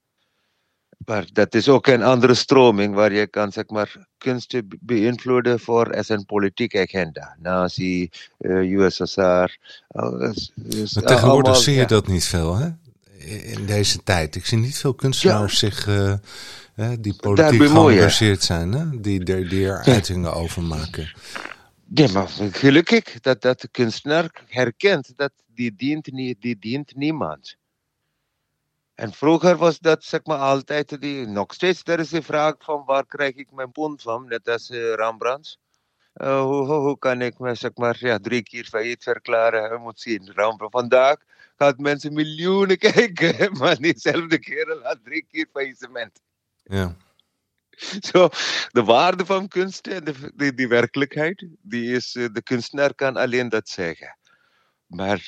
Maar 1.05 1.25
dat 1.31 1.55
is 1.55 1.69
ook 1.69 1.87
een 1.87 2.03
andere 2.03 2.33
stroming 2.33 2.93
waar 2.95 3.13
je 3.13 3.27
kan 3.27 3.51
zeg 3.51 3.67
maar, 3.67 4.07
kunst 4.17 4.61
beïnvloeden 4.79 5.59
voor 5.59 5.95
als 5.95 6.09
een 6.09 6.25
politieke 6.25 6.79
agenda. 6.79 7.35
Nazi, 7.39 8.09
uh, 8.39 8.71
USSR. 8.71 9.57
Dus, 10.55 10.93
maar 10.93 11.03
tegenwoordig 11.03 11.57
zie 11.57 11.75
je 11.75 11.85
dat 11.85 12.07
niet 12.07 12.25
veel, 12.25 12.55
hè? 12.55 12.69
In 13.27 13.65
deze 13.65 14.03
tijd. 14.03 14.35
Ik 14.35 14.45
zie 14.45 14.57
niet 14.57 14.77
veel 14.77 14.93
kunstenaars 14.93 15.59
zich, 15.59 15.87
uh, 15.87 16.13
die 16.99 17.15
politiek 17.15 17.67
geëngageerd 17.67 18.43
zijn, 18.43 18.71
hè? 18.71 18.99
Die, 18.99 19.23
die 19.23 19.65
er 19.67 19.83
uitingen 19.83 20.33
over 20.33 20.61
maken. 20.61 21.11
Ja, 21.93 22.11
maar 22.11 22.27
gelukkig 22.51 23.19
dat, 23.19 23.41
dat 23.41 23.61
de 23.61 23.67
kunstenaar 23.67 24.43
herkent 24.47 25.17
dat 25.17 25.31
die 25.45 25.75
dient, 25.75 26.05
die 26.39 26.57
dient 26.59 26.95
niemand. 26.95 27.57
En 28.95 29.13
vroeger 29.13 29.57
was 29.57 29.79
dat 29.79 30.03
zeg 30.03 30.23
maar 30.23 30.37
altijd 30.37 31.01
die, 31.01 31.25
nog 31.25 31.53
steeds, 31.53 31.81
er 31.83 31.99
is 31.99 32.09
de 32.09 32.21
vraag 32.21 32.55
van 32.59 32.83
waar 32.85 33.05
krijg 33.05 33.35
ik 33.35 33.51
mijn 33.51 33.71
pond 33.71 34.01
van, 34.01 34.27
net 34.27 34.47
als 34.47 34.69
uh, 34.69 34.93
Rembrandt. 34.93 35.57
Uh, 36.15 36.41
hoe, 36.41 36.65
hoe, 36.65 36.79
hoe, 36.79 36.97
kan 36.97 37.21
ik 37.21 37.39
me 37.39 37.55
zeg 37.55 37.71
maar 37.75 38.19
drie 38.21 38.43
keer 38.43 38.65
failliet 38.65 39.03
verklaren? 39.03 39.71
Je 39.71 39.77
moet 39.77 39.99
zien, 39.99 40.31
Rembrandt. 40.31 40.75
Vandaag 40.75 41.17
gaat 41.57 41.77
mensen 41.77 42.13
miljoenen 42.13 42.77
kijken, 42.91 43.57
maar 43.57 43.77
diezelfde 43.77 44.39
kerel 44.39 44.81
had 44.83 44.99
drie 45.03 45.25
keer 45.31 45.47
faillissement. 45.51 46.21
Ja. 46.63 46.95
Zo, 48.11 48.29
de 48.71 48.83
waarde 48.83 49.25
van 49.25 49.47
kunst 49.47 49.87
en 49.87 50.03
de, 50.03 50.31
die, 50.35 50.53
die 50.53 50.67
werkelijkheid, 50.67 51.45
die 51.61 51.91
is, 51.91 52.15
uh, 52.15 52.27
de 52.33 52.41
kunstenaar 52.41 52.93
kan 52.95 53.17
alleen 53.17 53.49
dat 53.49 53.69
zeggen. 53.69 54.17
Maar 54.85 55.23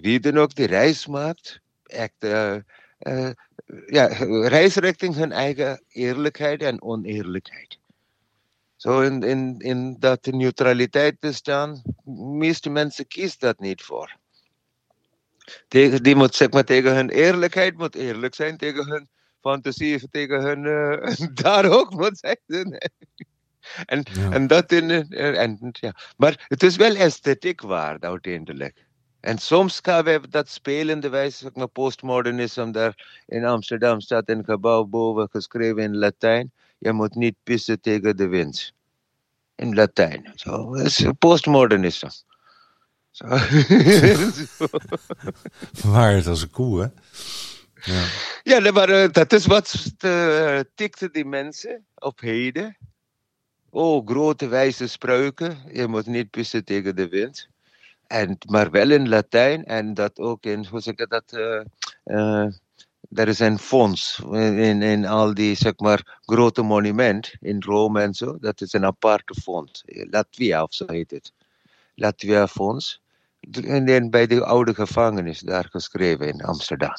wie 0.00 0.20
dan 0.20 0.38
ook 0.38 0.54
die 0.54 0.66
reis 0.66 1.06
maakt, 1.06 1.60
echt 1.82 2.14
uh, 2.18 2.56
ja, 3.86 4.06
reis 4.48 4.74
richting 4.74 5.14
hun 5.14 5.32
eigen 5.32 5.82
eerlijkheid 5.88 6.62
en 6.62 6.82
oneerlijkheid. 6.82 7.78
Zo 8.76 9.00
in, 9.00 9.22
in, 9.22 9.58
in 9.58 9.96
dat 9.98 10.26
neutraliteit 10.26 11.20
te 11.20 11.32
staan, 11.32 11.82
de 11.84 12.36
meeste 12.36 12.70
mensen 12.70 13.06
kiezen 13.06 13.38
dat 13.38 13.58
niet 13.58 13.82
voor. 13.82 14.16
Tegen, 15.68 16.02
die 16.02 16.14
moet 16.14 16.34
zeg 16.34 16.50
maar 16.50 16.64
tegen 16.64 16.94
hun 16.94 17.10
eerlijkheid 17.10 17.76
moet 17.76 17.94
eerlijk 17.94 18.34
zijn, 18.34 18.56
tegen 18.56 18.88
hun 18.88 19.08
fantasie, 19.46 20.08
tegen 20.10 20.42
hun 20.42 20.64
uh, 20.76 21.26
daar 21.34 21.70
ook 21.70 21.90
moet 21.90 22.18
zijn. 22.18 22.78
en, 23.86 24.04
ja. 24.12 24.30
en 24.30 24.46
dat 24.46 24.72
in, 24.72 25.10
en, 25.10 25.68
ja. 25.72 25.94
Maar 26.16 26.44
het 26.48 26.62
is 26.62 26.76
wel 26.76 26.94
esthetiek 26.94 27.60
waard 27.60 28.04
uiteindelijk. 28.04 28.84
En 29.20 29.38
soms 29.38 29.78
gaan 29.82 30.04
we 30.04 30.20
dat 30.28 30.48
spelende 30.48 31.08
wijze, 31.08 31.50
maar, 31.54 31.68
postmodernisme, 31.68 32.70
daar 32.70 33.22
in 33.26 33.44
Amsterdam 33.44 34.00
staat 34.00 34.28
een 34.28 34.44
gebouw 34.44 34.84
boven 34.84 35.28
geschreven 35.30 35.82
in 35.82 35.96
Latijn. 35.96 36.52
Je 36.78 36.92
moet 36.92 37.14
niet 37.14 37.34
pissen 37.42 37.80
tegen 37.80 38.16
de 38.16 38.26
wind. 38.26 38.72
In 39.54 39.74
Latijn. 39.74 40.32
Zo, 40.34 40.74
is 40.74 41.06
postmodernisme. 41.18 42.10
Zo. 43.10 43.26
Waar 45.90 46.28
als 46.28 46.42
een 46.42 46.50
koe, 46.50 46.80
hè? 46.82 46.88
Ja, 47.84 48.06
ja 48.42 48.72
maar 48.72 48.90
uh, 48.90 49.08
dat 49.10 49.32
is 49.32 49.46
wat 49.46 49.84
uh, 50.04 50.60
tikte 50.74 51.10
die 51.10 51.24
mensen 51.24 51.86
op 51.94 52.20
heden. 52.20 52.76
Oh, 53.70 54.06
grote 54.06 54.48
wijze 54.48 54.86
spreuken. 54.86 55.58
Je 55.72 55.86
moet 55.86 56.06
niet 56.06 56.30
pissen 56.30 56.64
tegen 56.64 56.96
de 56.96 57.08
wind. 57.08 57.48
En, 58.06 58.38
maar 58.48 58.70
wel 58.70 58.90
in 58.90 59.08
Latijn 59.08 59.64
en 59.64 59.94
dat 59.94 60.18
ook 60.18 60.44
in, 60.44 60.66
hoe 60.66 60.80
zeg 60.80 60.94
ik 60.94 61.08
dat, 61.08 61.32
uh, 62.04 62.46
er 63.12 63.28
is 63.28 63.38
een 63.38 63.58
fonds 63.58 64.18
in, 64.32 64.82
in 64.82 65.06
al 65.06 65.34
die, 65.34 65.54
zeg 65.54 65.78
maar, 65.78 66.18
grote 66.20 66.62
monument 66.62 67.34
in 67.40 67.62
Rome 67.62 68.00
en 68.00 68.14
zo. 68.14 68.38
Dat 68.38 68.60
is 68.60 68.72
een 68.72 68.84
aparte 68.84 69.34
fonds. 69.42 69.82
Latvia 69.86 70.62
of 70.62 70.74
zo 70.74 70.84
heet 70.86 71.10
het. 71.10 71.32
Latvia 71.94 72.46
Fonds. 72.48 73.00
En 73.50 74.10
bij 74.10 74.26
de 74.26 74.44
oude 74.44 74.74
gevangenis 74.74 75.40
daar 75.40 75.68
geschreven 75.70 76.28
in 76.28 76.42
Amsterdam. 76.42 76.94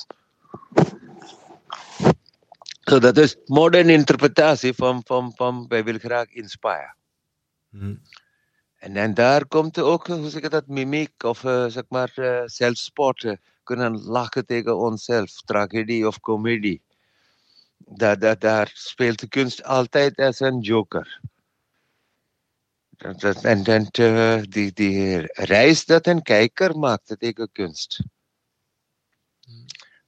So 2.87 2.99
dat 2.99 3.17
is 3.17 3.35
moderne 3.45 3.91
interpretatie 3.91 4.73
van, 4.73 5.01
van, 5.05 5.31
van 5.35 5.65
wij 5.67 5.83
willen 5.83 5.99
graag 5.99 6.29
inspire. 6.29 6.93
Hmm. 7.69 8.01
En, 8.77 8.95
en 8.95 9.13
daar 9.13 9.45
komt 9.45 9.79
ook, 9.79 10.07
hoe 10.07 10.29
zeg 10.29 10.41
ik 10.41 10.49
dat, 10.49 10.67
mimiek 10.67 11.23
of 11.23 11.43
uh, 11.43 11.65
zeg 11.65 11.83
maar 11.89 12.11
uh, 12.15 13.33
kunnen 13.63 14.01
lachen 14.01 14.45
tegen 14.45 14.77
onszelf, 14.77 15.41
tragedie 15.41 16.07
of 16.07 16.19
comedie. 16.19 16.81
Daar, 17.77 18.19
daar, 18.19 18.39
daar 18.39 18.71
speelt 18.73 19.19
de 19.19 19.27
kunst 19.27 19.63
altijd 19.63 20.17
als 20.17 20.39
een 20.39 20.59
joker. 20.59 21.21
En, 22.97 23.63
en 23.63 23.87
uh, 23.99 24.41
die, 24.41 24.73
die 24.73 25.19
reis 25.33 25.85
dat 25.85 26.07
een 26.07 26.21
kijker 26.21 26.77
maakt 26.77 27.15
tegen 27.19 27.51
kunst. 27.51 28.03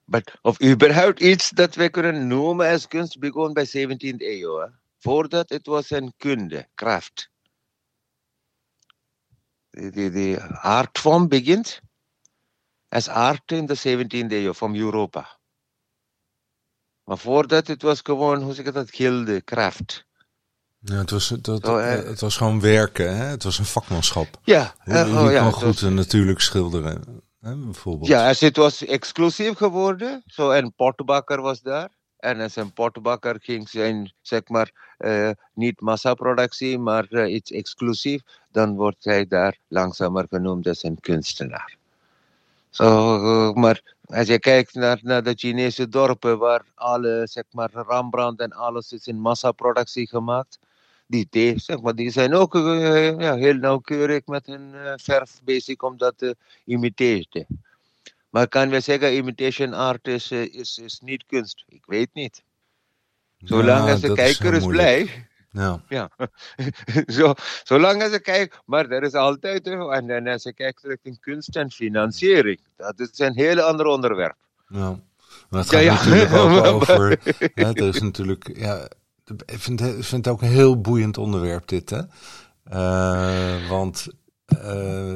But, 0.10 0.38
of 0.42 0.62
überhaupt 0.62 1.20
iets 1.20 1.50
dat 1.50 1.76
we 1.76 1.90
kunnen 1.90 2.28
noemen 2.28 2.72
als 2.72 2.88
kunst 2.88 3.20
begon 3.20 3.54
bij 3.54 3.68
17e 3.68 4.16
eeuw. 4.18 4.58
Hè? 4.58 4.68
Voordat 5.00 5.50
het 5.50 5.68
was 5.68 5.90
een 5.90 6.14
kunde, 6.18 6.68
kracht 6.76 7.30
de, 9.70 10.10
de 10.12 10.42
artvorm 10.62 11.28
begint 11.28 11.82
als 12.90 13.08
art 13.08 13.52
in 13.52 13.66
de 13.66 13.78
17e 13.78 14.32
eeuw 14.32 14.54
van 14.54 14.76
Europa. 14.76 15.38
Maar 17.04 17.18
voordat 17.18 17.68
het 17.68 17.82
was 17.82 18.00
gewoon, 18.04 18.42
hoe 18.42 18.54
zeg 18.54 18.66
ik 18.66 18.74
dat, 18.74 18.92
gilde, 18.92 19.42
kracht. 19.42 20.08
Ja, 20.80 20.96
het, 20.96 21.10
was, 21.10 21.28
dat, 21.42 21.68
oh, 21.68 21.84
het 21.84 22.20
was 22.20 22.38
gewoon 22.38 22.62
werken, 22.62 23.18
hè? 23.18 23.24
het 23.24 23.44
was 23.44 23.60
een 23.60 23.66
vakmanschap. 23.66 24.40
Ja, 24.44 24.76
uh, 24.86 25.06
je, 25.06 25.12
je 25.12 25.20
oh, 25.20 25.32
ja, 25.32 25.52
goed 25.52 25.80
was... 25.80 25.92
natuurlijk 25.92 26.42
schilderen, 26.42 27.22
Ja, 28.08 28.28
als 28.28 28.40
het 28.40 28.58
was 28.58 28.86
exclusief 28.86 29.58
geworden, 29.58 30.24
zo 30.26 30.52
een 30.52 30.74
portbakker 30.74 31.42
was 31.42 31.62
daar. 31.62 31.90
En 32.18 32.40
als 32.40 32.56
een 32.56 32.74
potbakker 32.74 33.38
ging 33.42 33.70
zijn, 33.70 34.14
zeg 34.22 34.48
maar, 34.48 34.72
uh, 34.98 35.30
niet 35.54 35.82
massaproductie, 35.82 36.80
maar 36.80 37.08
uh, 37.10 37.34
iets 37.34 37.52
exclusief, 37.52 38.22
dan 38.52 38.76
wordt 38.76 39.04
hij 39.04 39.28
daar 39.28 39.58
langzamer 39.68 40.26
genoemd 40.30 40.68
als 40.68 40.84
een 40.84 41.00
kunstenaar. 41.00 41.78
So, 42.70 43.16
uh, 43.16 43.54
maar 43.54 43.82
als 44.06 44.28
je 44.28 44.40
kijkt 44.40 44.74
naar, 44.74 45.00
naar 45.02 45.24
de 45.24 45.34
Chinese 45.36 45.90
dorpen 45.90 46.38
waar 46.38 46.66
alle, 46.76 47.28
zeg 47.28 47.44
maar, 47.52 47.70
Rembrandt 47.74 48.42
en 48.42 48.52
alles 48.52 48.92
is 48.92 49.08
in 49.08 49.20
massaproductie 49.20 50.08
gemaakt, 50.08 50.60
die, 51.10 51.60
zeg 51.60 51.82
maar, 51.82 51.96
die 51.96 52.12
zijn 52.12 52.34
ook 52.34 52.54
ja, 52.54 53.36
heel 53.36 53.54
nauwkeurig 53.54 54.26
met 54.26 54.46
hun 54.46 54.74
verf 54.96 55.40
bezig 55.44 55.80
om 55.80 55.98
dat 55.98 56.18
te 56.18 56.36
imiteren. 56.66 57.46
Maar 58.30 58.48
kan 58.48 58.70
we 58.70 58.80
zeggen, 58.80 59.16
imitation 59.16 59.74
art 59.74 60.08
is, 60.08 60.32
eh, 60.32 60.54
is, 60.54 60.78
is 60.78 61.00
niet 61.00 61.26
kunst? 61.26 61.64
Ik 61.68 61.84
weet 61.86 62.10
niet. 62.14 62.44
Zolang 63.38 63.86
ja, 63.86 63.92
als 63.92 64.02
de 64.02 64.14
kijker 64.14 64.54
is, 64.54 64.60
is 64.60 64.66
blij. 64.66 65.28
Ja. 65.52 65.82
ja. 65.90 66.10
Zo, 67.08 67.34
zolang 67.64 68.04
als 68.04 68.12
ze 68.12 68.20
kijkt, 68.20 68.62
maar 68.66 68.90
er 68.90 69.04
is 69.04 69.14
altijd, 69.14 69.68
en, 69.68 70.10
en 70.10 70.28
als 70.28 70.44
je 70.44 70.54
kijkt 70.54 70.84
richting 70.84 71.20
kunst 71.20 71.56
en 71.56 71.72
financiering, 71.72 72.60
dat 72.78 73.00
is 73.00 73.20
een 73.20 73.36
heel 73.36 73.62
ander 73.62 73.86
onderwerp. 73.86 74.36
Ja, 74.68 75.00
maar 75.50 75.60
het 75.60 75.70
gaat 75.70 75.84
ja, 75.84 75.94
natuurlijk 75.94 76.34
ook 76.34 76.66
over, 76.74 77.20
ja, 77.56 77.74
er 77.74 77.88
is 77.88 78.02
natuurlijk, 78.02 78.58
ja, 78.58 78.90
ik 79.46 79.60
vind, 79.60 79.82
vind 79.82 80.26
het 80.26 80.28
ook 80.28 80.42
een 80.42 80.48
heel 80.48 80.82
boeiend 80.82 81.18
onderwerp 81.18 81.68
dit, 81.68 81.90
hè. 81.90 82.02
Uh, 82.74 83.70
want 83.70 84.08
uh, 84.64 85.16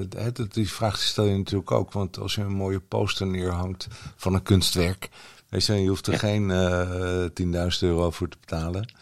die 0.49 0.71
vraag 0.71 0.99
stel 0.99 1.25
je 1.25 1.37
natuurlijk 1.37 1.71
ook, 1.71 1.91
want 1.91 2.19
als 2.19 2.35
je 2.35 2.41
een 2.41 2.53
mooie 2.53 2.79
poster 2.79 3.27
neerhangt 3.27 3.87
van 4.15 4.33
een 4.33 4.43
kunstwerk, 4.43 5.09
weet 5.49 5.65
je, 5.65 5.73
je 5.73 5.89
hoeft 5.89 6.07
er 6.07 6.19
geen 6.19 6.49
uh, 6.49 7.23
eh, 7.23 7.31
10.000 7.31 7.79
euro 7.79 8.11
voor 8.11 8.29
te 8.29 8.37
betalen, 8.39 8.93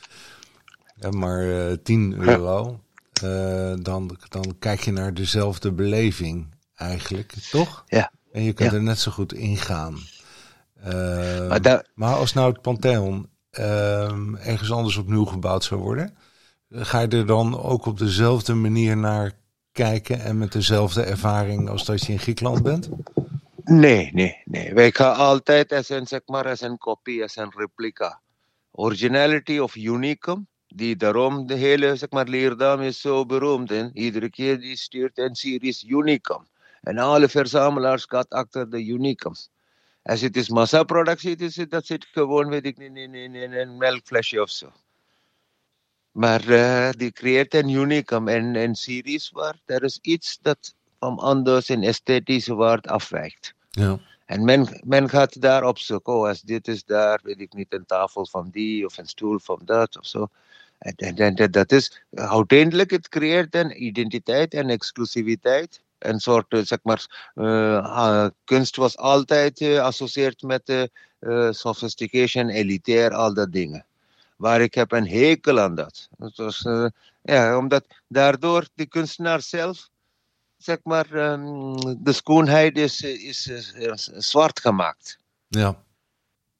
ja, 0.96 1.10
maar 1.10 1.44
uh, 1.44 1.74
10 1.84 2.14
euro, 2.14 2.80
dan, 3.82 4.18
dan 4.30 4.56
kijk 4.60 4.82
je 4.82 4.92
naar 4.92 5.14
dezelfde 5.14 5.72
beleving 5.72 6.48
eigenlijk, 6.76 7.34
toch? 7.52 7.84
Ja. 7.88 8.12
En 8.32 8.44
je 8.44 8.54
kunt 8.54 8.72
ja. 8.72 8.78
er 8.78 8.84
net 8.84 9.00
zo 9.00 9.12
goed 9.12 9.34
ingaan. 9.34 9.98
Uh, 10.86 11.48
maar, 11.48 11.62
daar... 11.62 11.86
maar, 11.94 12.16
als 12.16 12.34
nou 12.34 12.52
het 12.52 12.62
Pantheon 12.62 13.30
ergens 13.52 14.72
anders 14.72 14.98
opnieuw 14.98 15.26
gebouwd 15.26 15.64
zou 15.64 15.82
worden, 15.82 16.16
ga 16.70 17.00
je 17.00 17.08
er 17.08 17.26
dan 17.26 17.60
ook 17.60 17.86
op 17.86 17.98
dezelfde 17.98 18.54
manier 18.54 18.98
naar 18.98 19.32
kijken 19.72 20.20
en 20.20 20.38
met 20.38 20.52
dezelfde 20.52 21.04
ervaring 21.04 21.70
als 21.70 21.86
dat 21.86 22.06
je 22.06 22.12
in 22.12 22.20
Griekenland 22.20 22.64
bent? 22.64 22.90
Nee, 23.64 24.10
nee, 24.14 24.42
nee. 24.46 24.74
Wij 24.74 24.92
gaan 24.92 25.16
altijd 25.16 25.74
als 25.74 25.90
een, 25.90 26.08
zeg 26.08 26.22
maar, 26.26 26.48
als 26.48 26.62
een 26.62 26.78
kopie, 26.78 27.22
als 27.22 27.36
een 27.36 27.52
replica. 27.56 28.22
Originality 28.72 29.58
of 29.58 29.76
unicum, 29.76 30.48
die 30.68 30.96
daarom 30.96 31.48
de 31.48 31.54
hele 31.54 31.96
zeg 31.96 32.10
maar, 32.10 32.28
leerdam 32.28 32.82
is 32.82 33.02
zo 33.02 33.26
beroemd. 33.26 33.72
En 33.72 33.90
iedere 33.94 34.30
keer 34.30 34.60
die 34.60 34.78
stuurt 34.78 35.18
een 35.18 35.36
series 35.36 35.84
unicum. 35.84 36.48
En 36.82 36.98
alle 36.98 37.30
verzamelaars 37.30 38.06
gaan 38.08 38.28
achter 38.28 38.70
de 38.70 38.86
unicum. 38.86 39.34
Als 40.04 40.22
het 40.22 40.36
is 40.36 40.50
massaproductie, 40.50 41.36
is 41.36 41.56
het, 41.56 41.72
dat 41.72 41.86
zit 41.86 42.06
gewoon, 42.06 42.50
weet 42.50 42.66
ik 42.66 42.78
niet, 42.78 42.96
in, 42.96 43.16
in, 43.16 43.36
in 43.36 43.54
een 43.54 43.78
melkflesje 43.78 44.42
of 44.42 44.50
zo. 44.50 44.72
Maar 46.12 46.48
uh, 46.48 46.90
die 46.90 47.12
creëert 47.12 47.54
een 47.54 47.70
unicum 47.70 48.28
en 48.28 48.56
een 48.56 48.76
series 48.76 49.30
waar 49.30 49.60
er 49.66 49.84
is 49.84 50.00
iets 50.02 50.40
dat 50.42 50.76
van 51.00 51.20
anders 51.20 51.70
in 51.70 51.84
esthetische 51.84 52.56
waarde 52.56 52.90
afwijkt. 52.90 53.54
Ja. 53.70 54.00
En 54.26 54.44
men, 54.44 54.82
men 54.84 55.10
gaat 55.10 55.42
daar 55.42 55.64
op 55.64 55.78
zoeken, 55.78 56.14
oh, 56.14 56.28
als 56.28 56.42
dit 56.42 56.68
is 56.68 56.84
daar, 56.84 57.20
weet 57.24 57.40
ik 57.40 57.54
niet, 57.54 57.74
een 57.74 57.86
tafel 57.86 58.28
van 58.28 58.50
die 58.50 58.86
of 58.86 58.98
een 58.98 59.08
stoel 59.08 59.40
van 59.40 59.62
dat 59.66 59.98
of 59.98 60.06
zo. 60.06 60.28
En, 60.78 60.96
en, 60.96 61.36
en 61.36 61.52
dat 61.52 61.72
is 61.72 62.02
uiteindelijk, 62.14 62.92
het 62.92 63.10
creëert 63.10 63.56
een 63.56 63.84
identiteit 63.84 64.54
en 64.54 64.70
exclusiviteit. 64.70 65.82
Een 66.02 66.20
soort, 66.20 66.54
eh, 66.54 66.60
zeg 66.64 66.80
maar, 66.84 67.32
uh, 67.36 68.28
kunst 68.44 68.76
was 68.76 68.98
altijd 68.98 69.58
geassocieerd 69.58 70.42
met 70.42 70.90
sophistication, 71.50 72.50
elitair, 72.50 73.14
al 73.14 73.34
dat 73.34 73.52
dingen. 73.52 73.86
Waar 74.36 74.62
ik 74.62 74.74
heb 74.74 74.92
een 74.92 75.08
hekel 75.08 75.60
aan 75.60 75.76
dat. 75.76 76.10
dat 76.18 76.36
was, 76.36 76.66
ja, 77.22 77.58
omdat 77.58 77.86
daardoor 78.08 78.68
de 78.74 78.86
kunstenaar 78.86 79.42
zelf 79.42 79.90
zeg 80.64 80.78
maar, 80.84 81.14
um, 81.14 82.04
de 82.04 82.14
schoonheid 82.14 82.78
is, 82.78 83.02
is, 83.02 83.48
is, 83.48 84.04
zwart 84.04 84.60
gemaakt. 84.60 85.18
Ja. 85.48 85.84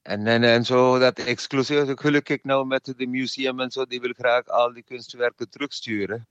En, 0.02 0.26
en, 0.26 0.42
en 0.42 0.64
zo 0.64 0.98
dat 0.98 1.18
exclusief, 1.18 1.92
gelukkig 1.94 2.42
nou 2.42 2.66
met 2.66 2.94
de 2.96 3.06
museum 3.06 3.60
en 3.60 3.70
zo, 3.70 3.84
die 3.84 4.00
wil 4.00 4.12
graag 4.16 4.46
al 4.46 4.72
die 4.72 4.82
kunstwerken 4.82 5.50
terugsturen. 5.50 6.26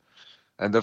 En 0.61 0.71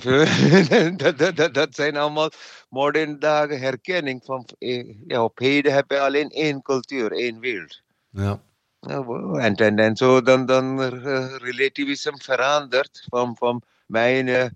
dat, 0.99 1.19
dat, 1.19 1.37
dat, 1.37 1.55
dat 1.55 1.75
zijn 1.75 1.97
allemaal 1.97 2.31
moderne 2.69 3.19
dagen 3.19 3.61
herkenning 3.61 4.25
van, 4.25 4.49
eh, 4.59 4.95
ja, 5.07 5.25
op 5.25 5.39
heden 5.39 5.73
heb 5.73 5.91
je 5.91 6.01
alleen 6.01 6.31
één 6.31 6.63
cultuur, 6.63 7.13
één 7.13 7.41
wereld. 7.41 7.83
Ja. 8.11 8.43
En, 8.81 9.55
en, 9.55 9.79
en 9.79 9.97
zo 9.97 10.23
dan, 10.23 10.47
dan 10.47 10.81
uh, 10.81 11.37
relativisme 11.37 12.19
verandert 12.23 13.05
van, 13.09 13.37
van 13.37 13.63
mijn, 13.87 14.27
uh, 14.27 14.47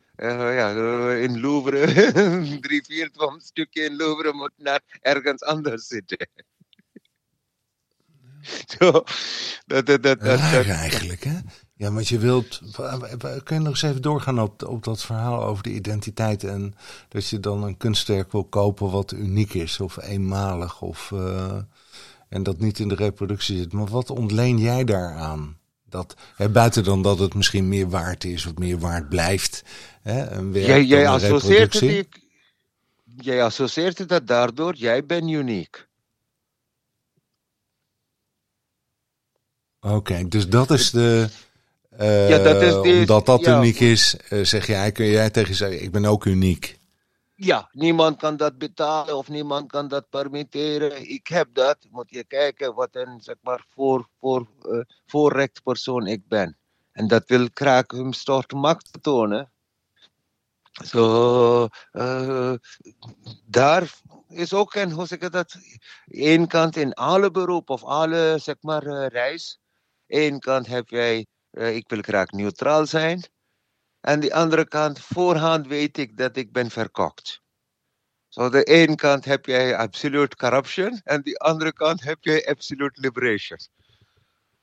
ja, 0.57 0.71
in 1.13 1.41
Louvre, 1.41 1.87
drie 2.61 2.85
vierde 2.85 3.15
van 3.15 3.35
een 3.35 3.41
stukje 3.41 3.85
in 3.85 3.97
Louvre 3.97 4.33
moet 4.33 4.53
naar 4.57 4.81
ergens 5.01 5.43
anders 5.43 5.87
zitten. 5.87 6.29
Zo, 8.79 8.91
dat, 9.67 9.87
dat, 9.87 10.03
dat, 10.03 10.21
dat, 10.21 10.41
eigenlijk, 10.67 11.25
hè? 11.25 11.39
Ja, 11.75 11.93
want 11.93 12.09
je 12.09 12.19
wilt. 12.19 12.61
Kun 13.45 13.57
je 13.57 13.63
nog 13.63 13.69
eens 13.69 13.83
even 13.83 14.03
doorgaan 14.03 14.41
op, 14.41 14.65
op 14.65 14.85
dat 14.85 15.03
verhaal 15.03 15.43
over 15.43 15.63
de 15.63 15.73
identiteit 15.73 16.45
en 16.45 16.75
dat 17.09 17.29
je 17.29 17.41
dan 17.41 17.63
een 17.63 17.77
kunstwerk 17.77 18.33
wil 18.33 18.45
kopen 18.45 18.91
wat 18.91 19.13
uniek 19.13 19.55
is 19.55 19.81
of 19.81 20.03
eenmalig 20.03 20.83
of. 20.83 21.11
Uh, 21.11 21.57
en 22.29 22.43
dat 22.43 22.59
niet 22.59 22.79
in 22.79 22.89
de 22.89 22.95
reproductie 22.95 23.59
zit. 23.59 23.73
Maar 23.73 23.87
wat 23.87 24.11
ontleen 24.11 24.59
jij 24.59 24.85
daaraan? 24.85 25.59
Dat, 25.85 26.17
hè, 26.37 26.49
buiten 26.49 26.85
dan 26.85 27.03
dat 27.03 27.19
het 27.19 27.35
misschien 27.35 27.69
meer 27.69 27.89
waard 27.89 28.25
is 28.25 28.47
of 28.47 28.55
meer 28.55 28.79
waard 28.79 29.09
blijft. 29.09 29.65
Hè, 30.03 30.31
een 30.31 30.53
werk 30.53 30.67
jij, 30.67 30.85
jij, 30.85 31.09
associeert 31.09 31.81
het, 31.81 32.09
jij 33.05 33.45
associeert 33.45 33.99
het 33.99 34.09
dat 34.09 34.27
daardoor 34.27 34.75
jij 34.75 35.07
bent 35.07 35.31
uniek. 35.31 35.89
Oké, 39.81 40.29
dus 40.29 40.49
dat 40.49 40.71
is 40.71 40.91
de. 40.91 41.29
Uh, 42.01 42.29
ja, 42.29 42.39
dat 42.39 42.63
is 42.63 42.73
de, 42.73 42.99
omdat 42.99 43.27
dat 43.27 43.47
uniek 43.47 43.81
is, 43.81 44.17
uh, 44.31 44.45
zeg 44.45 44.67
jij, 44.67 44.93
kun 44.93 45.07
jij 45.07 45.31
tegen 45.31 45.55
zeggen, 45.55 45.83
ik 45.83 45.91
ben 45.91 46.05
ook 46.05 46.25
uniek. 46.25 46.79
Ja, 47.35 47.69
niemand 47.73 48.17
kan 48.17 48.37
dat 48.37 48.59
betalen 48.59 49.17
of 49.17 49.29
niemand 49.29 49.71
kan 49.71 49.89
dat 49.89 50.09
permitteren. 50.11 51.11
Ik 51.11 51.27
heb 51.27 51.49
dat. 51.53 51.77
Moet 51.91 52.11
je 52.11 52.25
kijken 52.25 52.75
wat 52.75 52.89
een 52.93 53.21
zeg 53.21 53.37
maar, 53.41 53.65
voor, 53.69 54.09
voor, 54.21 54.47
uh, 54.67 54.81
voorrecht 55.07 55.63
persoon 55.63 56.07
ik 56.07 56.29
ben. 56.29 56.57
En 56.93 57.09
dat 57.09 57.23
wil 57.27 57.49
graag 57.55 57.85
een 57.87 58.13
soort 58.13 58.53
macht 58.53 58.99
tonen. 59.01 59.51
Zo, 60.85 61.69
uh, 61.93 62.53
daar 63.45 63.95
is 64.29 64.53
ook 64.53 64.75
een, 64.75 64.91
hoe 64.91 65.07
zeg 65.07 65.19
ik 65.19 65.33
dat, 65.33 65.57
één 66.07 66.47
kant 66.47 66.77
in 66.77 66.93
alle 66.93 67.31
beroep 67.31 67.71
of 67.71 67.85
alle 67.85 68.39
zeg 68.41 68.57
maar, 68.61 68.87
uh, 68.87 69.07
reis. 69.07 69.61
Eén 70.07 70.39
kant 70.39 70.67
heb 70.67 70.89
jij, 70.89 71.27
ik 71.53 71.89
wil 71.89 72.01
graag 72.01 72.31
neutraal 72.31 72.87
zijn. 72.87 73.25
En 74.01 74.21
de 74.21 74.35
andere 74.35 74.69
kant, 74.69 75.01
voorhand 75.01 75.67
weet 75.67 75.99
ik 75.99 76.17
dat 76.17 76.37
ik 76.37 76.53
ben 76.53 76.71
verkocht. 76.71 77.43
Zo, 78.29 78.49
de 78.49 78.65
ene 78.65 78.95
kant 78.95 79.25
heb 79.25 79.47
jij 79.47 79.77
absolute 79.77 80.37
corruption 80.37 81.01
en 81.05 81.23
de 81.23 81.39
andere 81.39 81.73
kant 81.73 82.03
heb 82.03 82.19
jij 82.21 82.49
absolute 82.49 83.01
liberation. 83.01 83.59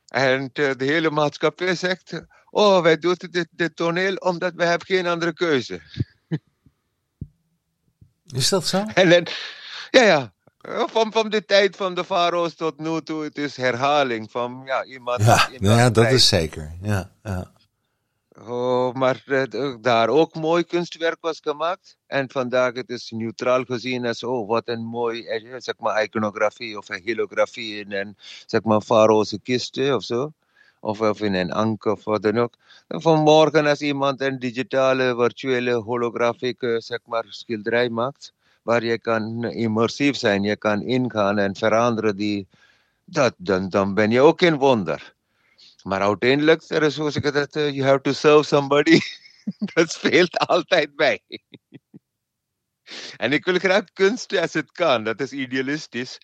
En 0.07 0.41
uh, 0.41 0.71
de 0.75 0.85
hele 0.85 1.09
maatschappij 1.09 1.75
zegt, 1.75 2.21
oh, 2.49 2.81
wij 2.81 2.97
doen 2.97 3.15
dit, 3.29 3.47
dit 3.51 3.75
toneel 3.75 4.15
omdat 4.15 4.53
wij 4.53 4.67
hebben 4.67 4.87
geen 4.87 5.07
andere 5.07 5.33
keuze. 5.33 5.81
Is 8.25 8.49
dat 8.49 8.67
zo? 8.67 8.85
En 8.93 9.09
dan, 9.09 9.27
ja, 9.91 10.03
ja. 10.03 10.33
Van, 10.67 11.11
van 11.11 11.29
de 11.29 11.45
tijd 11.45 11.75
van 11.75 11.93
de 11.93 12.03
farao's 12.03 12.55
tot 12.55 12.79
nu 12.79 13.01
toe, 13.01 13.23
het 13.23 13.37
is 13.37 13.57
herhaling 13.57 14.31
van 14.31 14.61
ja, 14.65 14.83
iemand. 14.83 15.23
Ja, 15.23 15.45
iemand 15.45 15.61
nou 15.61 15.77
ja 15.77 15.89
dat 15.89 16.11
is 16.11 16.27
zeker. 16.27 16.71
Ja, 16.81 17.11
ja. 17.23 17.51
Oh, 18.47 18.93
maar 18.93 19.23
uh, 19.25 19.75
daar 19.81 20.09
ook 20.09 20.35
mooi 20.35 20.63
kunstwerk 20.63 21.17
was 21.21 21.39
gemaakt. 21.39 21.97
En 22.07 22.29
vandaag 22.29 22.73
het 22.73 22.89
is 22.89 23.11
neutraal 23.11 23.63
gezien 23.63 24.05
als, 24.05 24.23
oh, 24.23 24.47
wat 24.47 24.67
een 24.67 24.85
mooi, 24.85 25.25
eh, 25.25 25.55
zeg 25.57 25.77
maar, 25.77 26.03
iconografie 26.03 26.77
of 26.77 26.89
een 26.89 27.01
hilografie 27.03 27.79
in 27.79 27.91
een, 27.91 28.17
zeg 28.45 28.63
maar, 28.63 28.81
faraoze 28.81 29.39
kisten 29.39 29.95
of 29.95 30.03
zo. 30.03 30.33
Of, 30.79 31.01
of 31.01 31.21
in 31.21 31.33
een 31.33 31.51
anker 31.51 31.91
of 31.91 32.03
wat 32.03 32.21
dan 32.21 32.37
ook. 32.37 32.53
Vanmorgen 32.87 33.65
als 33.65 33.81
iemand 33.81 34.21
een 34.21 34.39
digitale, 34.39 35.15
virtuele, 35.15 35.73
holografische, 35.73 36.81
zeg 36.85 36.99
maar, 37.05 37.25
schilderij 37.29 37.89
maakt, 37.89 38.33
waar 38.61 38.83
je 38.83 38.99
kan 38.99 39.43
immersief 39.43 40.15
zijn, 40.15 40.43
je 40.43 40.55
kan 40.55 40.81
ingaan 40.81 41.37
en 41.37 41.55
veranderen 41.55 42.15
die, 42.15 42.47
dat, 43.03 43.33
dan, 43.37 43.69
dan 43.69 43.93
ben 43.93 44.11
je 44.11 44.21
ook 44.21 44.41
een 44.41 44.57
wonder. 44.57 45.13
Maar 45.83 46.01
uiteindelijk, 46.01 46.63
er 46.67 46.83
is 46.83 46.95
zoals 46.95 47.15
ik 47.15 47.33
dat, 47.33 47.55
uh, 47.55 47.69
you 47.69 47.83
have 47.83 48.01
to 48.01 48.11
serve 48.11 48.43
somebody. 48.43 48.99
dat 49.73 49.91
speelt 49.91 50.37
altijd 50.37 50.95
bij. 50.95 51.21
en 53.17 53.33
ik 53.33 53.45
wil 53.45 53.57
graag 53.57 53.83
kunst 53.93 54.37
als 54.37 54.53
het 54.53 54.71
kan, 54.71 55.03
dat 55.03 55.21
is 55.21 55.31
idealistisch, 55.31 56.17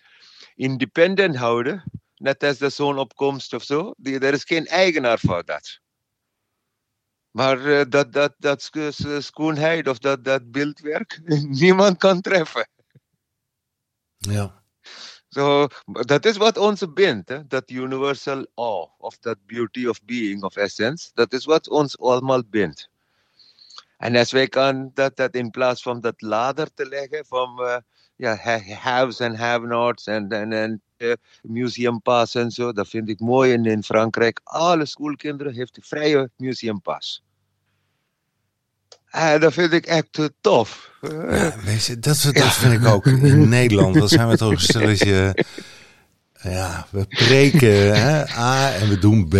independent 0.54 1.36
houden. 1.36 1.84
Net 2.16 2.42
als 2.42 2.58
de 2.58 2.68
zonopkomst 2.68 3.52
of 3.52 3.62
zo. 3.62 3.94
Er 4.02 4.32
is 4.32 4.44
geen 4.44 4.66
eigenaar 4.66 5.18
voor 5.18 5.44
dat. 5.44 5.80
Maar 7.36 7.58
uh, 7.58 7.84
dat, 7.88 8.12
dat, 8.12 8.34
dat 8.38 8.70
schoonheid 9.18 9.88
of 9.88 9.98
dat, 9.98 10.24
dat 10.24 10.50
beeldwerk, 10.50 11.20
niemand 11.62 11.98
kan 11.98 12.20
treffen. 12.20 12.68
Ja. 14.16 14.62
So 15.28 15.66
that 15.92 16.24
is 16.24 16.36
what 16.36 16.56
ons 16.56 16.92
bindt, 16.92 17.28
hè? 17.28 17.46
that 17.46 17.70
universal 17.70 18.46
awe 18.54 18.88
of 18.98 19.18
that 19.18 19.36
beauty 19.46 19.86
of 19.86 20.04
being, 20.04 20.42
of 20.42 20.56
essence. 20.56 21.10
Dat 21.14 21.32
is 21.32 21.44
wat 21.44 21.68
ons 21.68 21.98
allemaal 21.98 22.42
bindt. 22.50 22.88
En 23.96 24.16
als 24.16 24.32
wij 24.32 24.48
kan 24.48 24.90
dat, 24.94 25.16
dat 25.16 25.34
in 25.34 25.50
plaats 25.50 25.82
van 25.82 26.00
dat 26.00 26.20
lader 26.20 26.74
te 26.74 26.88
leggen 26.88 27.26
van 27.26 27.60
uh, 27.60 27.76
ja, 28.16 28.36
haves 28.78 29.20
en 29.20 29.36
have-nots 29.36 30.06
en, 30.06 30.28
en, 30.28 30.52
en 30.52 30.82
uh, 30.98 31.12
museumpas 31.42 32.34
en 32.34 32.50
zo, 32.50 32.72
dat 32.72 32.88
vind 32.88 33.08
ik 33.08 33.20
mooi. 33.20 33.52
En 33.52 33.64
in 33.64 33.82
Frankrijk, 33.82 34.40
alle 34.44 34.84
schoolkinderen 34.84 35.54
heeft 35.54 35.76
een 35.76 35.82
vrije 35.82 36.30
museumpas. 36.36 37.24
Uh, 39.14 39.38
dat 39.38 39.52
vind 39.52 39.72
ik 39.72 39.86
echt 39.86 40.18
uh, 40.18 40.26
tof. 40.40 40.90
Ja, 41.30 41.54
weet 41.64 41.84
je, 41.84 41.98
dat, 41.98 42.30
dat 42.32 42.52
vind 42.54 42.72
ik 42.72 42.86
ook. 42.86 43.06
In 43.32 43.48
Nederland, 43.48 43.94
dan 43.94 44.08
zijn 44.08 44.28
we 44.28 44.36
toch 44.36 44.50
een 44.50 44.60
stelletje 44.60 45.34
Ja, 46.42 46.86
we 46.90 47.06
preken 47.08 48.00
hè, 48.00 48.28
A 48.38 48.72
en 48.72 48.88
we 48.88 48.98
doen 48.98 49.28
B. 49.28 49.32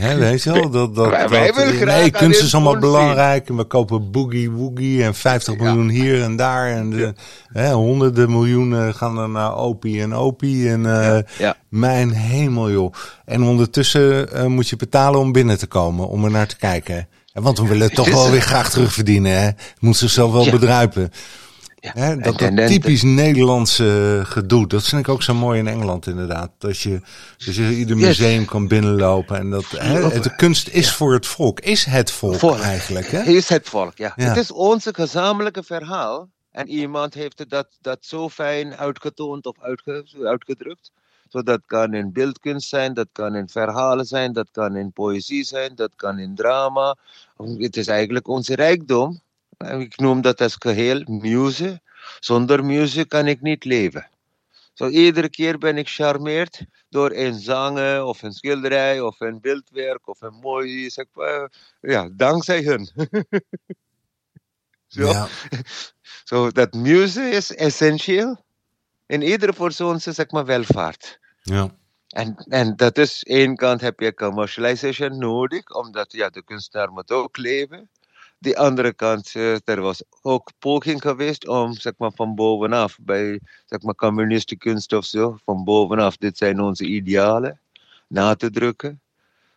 Hè, 0.00 0.16
weet 0.16 0.42
je 0.42 0.52
wel? 0.52 0.70
Dat, 0.70 0.94
dat, 0.94 1.10
Wij- 1.28 1.52
dat- 1.52 1.84
nee, 1.84 2.10
kunst 2.10 2.42
is 2.42 2.54
allemaal 2.54 2.78
belangrijk. 2.78 3.48
En 3.48 3.56
we 3.56 3.64
kopen 3.64 4.10
boogie 4.10 4.50
woogie 4.50 5.04
en 5.04 5.14
50 5.14 5.56
miljoen 5.56 5.88
hier 5.88 6.22
en 6.22 6.36
daar. 6.36 6.68
En 6.68 6.90
de, 6.90 7.14
hè, 7.52 7.72
honderden 7.72 8.30
miljoenen 8.30 8.94
gaan 8.94 9.18
er 9.18 9.28
naar 9.28 9.56
opie 9.56 10.00
en 10.00 10.14
opie. 10.14 10.68
En 10.70 10.86
eh, 11.02 11.18
ja. 11.38 11.56
mijn 11.68 12.10
hemel 12.10 12.70
joh. 12.70 12.94
En 13.24 13.42
ondertussen 13.42 14.32
eh, 14.32 14.44
moet 14.44 14.68
je 14.68 14.76
betalen 14.76 15.20
om 15.20 15.32
binnen 15.32 15.58
te 15.58 15.66
komen, 15.66 16.08
om 16.08 16.24
er 16.24 16.30
naar 16.30 16.46
te 16.46 16.56
kijken. 16.56 17.08
Want 17.42 17.58
we 17.58 17.66
willen 17.68 17.92
toch 17.92 18.04
Het 18.06 18.14
is- 18.14 18.20
wel 18.20 18.30
weer 18.30 18.40
graag 18.42 18.70
terugverdienen. 18.70 19.40
Hè? 19.42 19.50
Moet 19.78 19.96
zichzelf 19.96 20.32
wel 20.32 20.44
Ja. 20.44 20.50
bedruipen. 20.50 21.10
Ja. 21.80 21.90
Hè, 21.94 22.16
dat, 22.16 22.38
dat 22.38 22.56
typisch 22.66 23.02
Nederlandse 23.02 24.20
gedoe, 24.24 24.66
dat 24.66 24.88
vind 24.88 25.00
ik 25.00 25.08
ook 25.08 25.22
zo 25.22 25.34
mooi 25.34 25.58
in 25.58 25.66
Engeland 25.68 26.06
inderdaad. 26.06 26.50
Dat 26.58 26.78
je, 26.80 27.00
dat 27.44 27.54
je 27.54 27.76
ieder 27.76 27.96
Yes. 27.96 28.06
museum 28.06 28.44
kan 28.44 28.68
binnenlopen 28.68 29.36
en 29.38 29.50
dat 29.50 29.64
hè, 29.70 30.20
de 30.20 30.34
kunst 30.36 30.68
is 30.68 30.92
voor 30.92 31.12
het 31.12 31.26
volk, 31.26 31.60
is 31.60 31.84
het 31.84 32.10
volk, 32.10 32.38
Volk. 32.38 32.58
eigenlijk. 32.60 33.06
Hè? 33.06 33.22
Is 33.22 33.48
het 33.48 33.68
volk, 33.68 33.96
ja. 33.96 34.12
Het 34.16 34.36
is 34.36 34.50
onze 34.50 34.94
gezamenlijke 34.94 35.62
verhaal. 35.62 36.28
En 36.50 36.68
iemand 36.68 37.14
heeft 37.14 37.38
het 37.38 37.50
dat, 37.50 37.66
dat 37.80 37.98
zo 38.00 38.28
fijn 38.28 38.76
uitgetoond 38.76 39.46
of 39.46 39.56
uitge, 39.60 40.04
uitgedrukt. 40.22 40.92
Dat 41.42 41.60
kan 41.66 41.94
in 41.94 42.12
beeldkunst 42.12 42.68
zijn, 42.68 42.94
dat 42.94 43.08
kan 43.12 43.34
in 43.34 43.48
verhalen 43.48 44.04
zijn, 44.04 44.32
dat 44.32 44.48
kan 44.50 44.76
in 44.76 44.92
poëzie 44.92 45.44
zijn, 45.44 45.74
dat 45.74 45.92
kan 45.96 46.18
in 46.18 46.34
drama. 46.34 46.96
Het 47.36 47.76
is 47.76 47.86
eigenlijk 47.86 48.28
onze 48.28 48.54
rijkdom. 48.54 49.20
Ik 49.58 49.96
noem 49.96 50.20
dat 50.20 50.40
als 50.40 50.56
geheel 50.58 51.02
muze. 51.06 51.80
Zonder 52.20 52.64
muze 52.64 53.04
kan 53.04 53.26
ik 53.26 53.40
niet 53.40 53.64
leven. 53.64 54.08
Zo 54.72 54.88
iedere 54.88 55.28
keer 55.28 55.58
ben 55.58 55.76
ik 55.76 55.88
charmeerd 55.88 56.64
door 56.88 57.10
een 57.10 57.40
zangen 57.40 58.06
of 58.06 58.22
een 58.22 58.32
schilderij 58.32 59.00
of 59.00 59.20
een 59.20 59.40
beeldwerk 59.40 60.08
of 60.08 60.20
een 60.20 60.34
mooi, 60.34 60.90
zeg 60.90 61.06
ja, 61.80 62.08
dankzij 62.12 62.62
hun. 62.62 62.88
Zo, 64.86 65.06
Ja, 65.06 65.28
zo 66.24 66.50
dat 66.50 66.72
muze 66.72 67.22
is 67.28 67.54
essentieel 67.54 68.44
in 69.06 69.22
iedere 69.22 69.52
persoon 69.52 70.00
zeg 70.00 70.30
maar 70.30 70.44
welvaart. 70.44 71.18
Ja, 71.44 71.74
En, 72.08 72.36
en 72.48 72.76
dat 72.76 72.98
is, 72.98 73.22
één 73.24 73.56
kant 73.56 73.80
heb 73.80 74.00
je 74.00 74.14
commercialization 74.14 75.18
nodig, 75.18 75.74
omdat 75.74 76.12
ja, 76.12 76.28
de 76.28 76.42
kunstenaar 76.42 76.92
moet 76.92 77.10
ook 77.10 77.36
leven. 77.36 77.88
De 78.38 78.56
andere 78.56 78.92
kant, 78.92 79.34
eh, 79.34 79.68
er 79.68 79.80
was 79.80 80.02
ook 80.22 80.50
poging 80.58 81.00
geweest 81.00 81.48
om 81.48 81.74
zeg 81.74 81.92
maar, 81.96 82.12
van 82.14 82.34
bovenaf, 82.34 82.98
bij 83.00 83.40
zeg 83.66 83.82
maar, 83.82 83.94
communistische 83.94 84.56
kunst 84.56 84.92
of 84.92 85.04
zo, 85.04 85.38
van 85.44 85.64
bovenaf, 85.64 86.16
dit 86.16 86.38
zijn 86.38 86.60
onze 86.60 86.84
idealen, 86.84 87.60
na 88.08 88.34
te 88.34 88.50
drukken. 88.50 89.00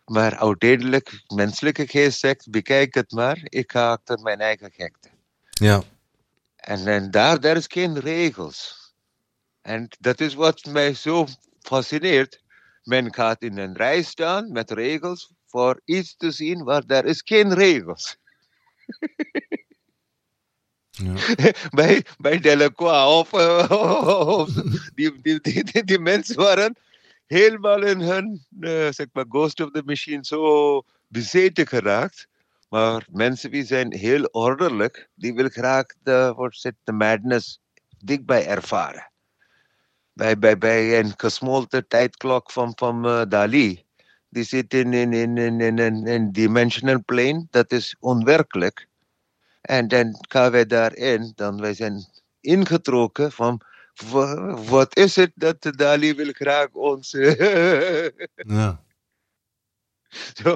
Maar 0.06 0.38
uiteindelijk, 0.38 1.24
menselijke 1.28 1.88
geest 1.88 2.20
zegt, 2.20 2.50
bekijk 2.50 2.94
het 2.94 3.12
maar, 3.12 3.38
ik 3.44 3.72
ga 3.72 3.92
achter 3.92 4.20
mijn 4.22 4.40
eigen 4.40 4.72
gekte. 4.72 5.10
ja, 5.50 5.84
En, 6.56 6.88
en 6.88 7.12
daar, 7.12 7.40
daar 7.40 7.58
is 7.58 7.68
geen 7.68 8.00
regels. 8.00 8.86
En 9.62 9.88
dat 10.00 10.20
is 10.22 10.34
wat 10.34 10.66
mij 10.66 10.94
zo 10.94 11.26
fascineert. 11.68 12.42
Men 12.84 13.14
gaat 13.14 13.42
in 13.42 13.58
een 13.58 13.76
rij 13.76 14.02
staan 14.02 14.52
met 14.52 14.72
regels 14.72 15.34
voor 15.46 15.82
iets 15.86 16.16
te 16.16 16.32
zien 16.32 16.64
waar 16.64 16.86
daar 16.86 17.06
is 17.06 17.22
geen 17.26 17.54
regels. 17.54 18.18
ja. 20.90 21.14
bij, 21.80 22.06
bij 22.18 22.40
Delacroix 22.40 23.08
of, 23.08 23.34
of 24.40 24.50
die, 24.96 25.22
die, 25.22 25.42
die, 25.42 25.84
die, 25.84 26.00
mensen 26.00 26.36
waren 26.36 26.76
helemaal 27.26 27.84
in 27.84 28.00
hun, 28.00 28.46
eh, 28.60 28.88
zeg 28.92 29.08
maar, 29.12 29.26
Ghost 29.30 29.60
of 29.60 29.72
the 29.72 29.84
Machine 29.86 30.26
zo 30.26 30.84
bezeten 31.08 31.68
geraakt. 31.68 32.28
Maar 32.70 33.08
mensen 33.12 33.52
die 33.52 33.66
zijn 33.66 33.94
heel 33.94 34.24
ordelijk, 34.24 35.10
die 35.16 35.34
willen 35.34 35.52
graag 35.52 35.86
de, 36.04 36.34
wat 36.36 36.56
zit, 36.56 36.76
de 36.84 36.92
madness 36.92 37.60
dichtbij 37.98 38.48
ervaren. 38.48 39.12
Bij, 40.18 40.38
bij, 40.40 40.58
bij 40.58 41.00
een 41.00 41.14
gesmolten 41.18 41.88
tijdklok 41.88 42.52
van, 42.52 42.72
van 42.76 43.06
eh, 43.06 43.22
Dali. 43.30 43.84
Die 44.30 44.44
zit 44.44 44.74
in 44.74 44.94
een 44.94 45.14
in, 45.14 45.38
in, 45.38 45.60
in, 45.62 45.78
in, 45.78 46.06
in 46.08 46.32
dimensional 46.32 47.04
plane, 47.06 47.48
dat 47.50 47.72
is 47.72 47.96
onwerkelijk. 48.00 48.88
En 49.62 49.88
dan 49.88 50.26
gaan 50.30 50.52
wij 50.52 50.66
daarin, 50.66 51.32
dan 51.36 51.62
wij 51.62 51.74
zijn 51.74 52.06
ingetrokken 52.40 53.32
van 53.32 53.62
wa- 54.12 54.54
wat 54.56 54.96
is 54.98 55.16
het 55.16 55.32
dat 55.36 55.58
Dali 55.76 56.16
wil 56.16 56.32
graag 56.34 56.68
ons. 56.72 57.12
ja. 58.36 58.82
Zo. 60.34 60.56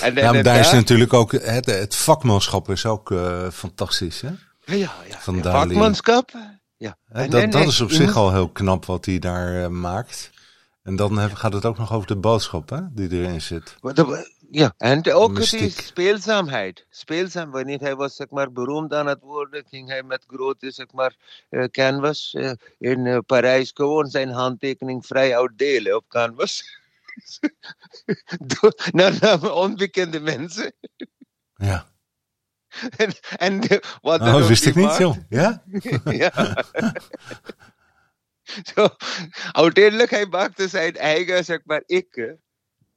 En, 0.00 0.14
Ja, 0.14 0.20
en- 0.28 0.34
en 0.34 0.42
daar 0.44 0.58
is 0.58 0.66
daar- 0.66 0.74
natuurlijk 0.74 1.12
ook, 1.12 1.32
het, 1.32 1.66
het 1.66 1.96
vakmanschap 1.96 2.68
is 2.70 2.86
ook 2.86 3.10
eh, 3.10 3.50
fantastisch. 3.50 4.20
Hè? 4.20 4.28
ja, 4.64 4.94
ja, 5.08 5.18
van 5.20 5.36
ja, 5.36 5.42
Dali. 5.42 5.68
vakmanschap. 5.74 6.30
Ja. 6.80 6.96
En- 7.08 7.30
dat, 7.30 7.40
en- 7.42 7.50
dat 7.50 7.60
en 7.60 7.66
is 7.66 7.80
op 7.80 7.90
zich 7.90 8.16
al 8.16 8.32
heel 8.32 8.48
knap 8.48 8.84
wat 8.84 9.04
hij 9.04 9.18
daar 9.18 9.62
eh, 9.62 9.68
maakt. 9.68 10.30
En 10.82 10.96
dan 10.96 11.18
heb- 11.18 11.32
gaat 11.32 11.52
het 11.52 11.64
ook 11.64 11.78
nog 11.78 11.92
over 11.92 12.06
de 12.06 12.16
boodschap 12.16 12.68
hè, 12.70 12.80
die 12.92 13.10
erin 13.10 13.40
zit. 13.40 13.76
Ja, 14.50 14.74
en 14.76 15.12
ook 15.12 15.50
die 15.50 15.70
speelzaamheid. 15.70 16.86
Speelzaam, 16.90 17.50
wanneer 17.50 17.80
hij 17.80 17.96
was 17.96 18.16
zeg 18.16 18.30
maar, 18.30 18.52
beroemd 18.52 18.92
aan 18.92 19.06
het 19.06 19.20
worden, 19.20 19.64
ging 19.68 19.88
hij 19.88 20.02
met 20.02 20.24
grote 20.26 20.70
zeg 20.70 20.92
maar, 20.92 21.16
eh, 21.48 21.64
canvas 21.64 22.34
eh, 22.34 22.52
in 22.78 23.24
Parijs 23.26 23.70
gewoon 23.74 24.06
zijn 24.06 24.28
handtekening 24.28 25.06
vrij 25.06 25.36
uitdelen 25.36 25.96
op 25.96 26.08
canvas. 26.08 26.62
Naar 28.92 29.52
onbekende 29.52 30.20
mensen. 30.20 30.72
Ja, 31.54 31.86
En, 32.96 33.12
en 33.36 33.60
de- 33.60 33.82
wat 34.00 34.20
oh, 34.20 34.32
dat 34.32 34.46
wist 34.48 34.62
die 34.62 34.72
ik 34.72 34.78
niet, 34.78 34.96
joh. 34.96 35.16
Ja? 35.28 35.62
ja. 36.04 36.32
Zo, 38.74 38.88
uiteindelijk 39.52 40.10
hij 40.10 40.26
maakte 40.26 40.68
zijn 40.68 40.96
eigen, 40.96 41.44
zeg 41.44 41.60
maar, 41.64 41.82
ik. 41.86 42.16
eh, 42.16 42.32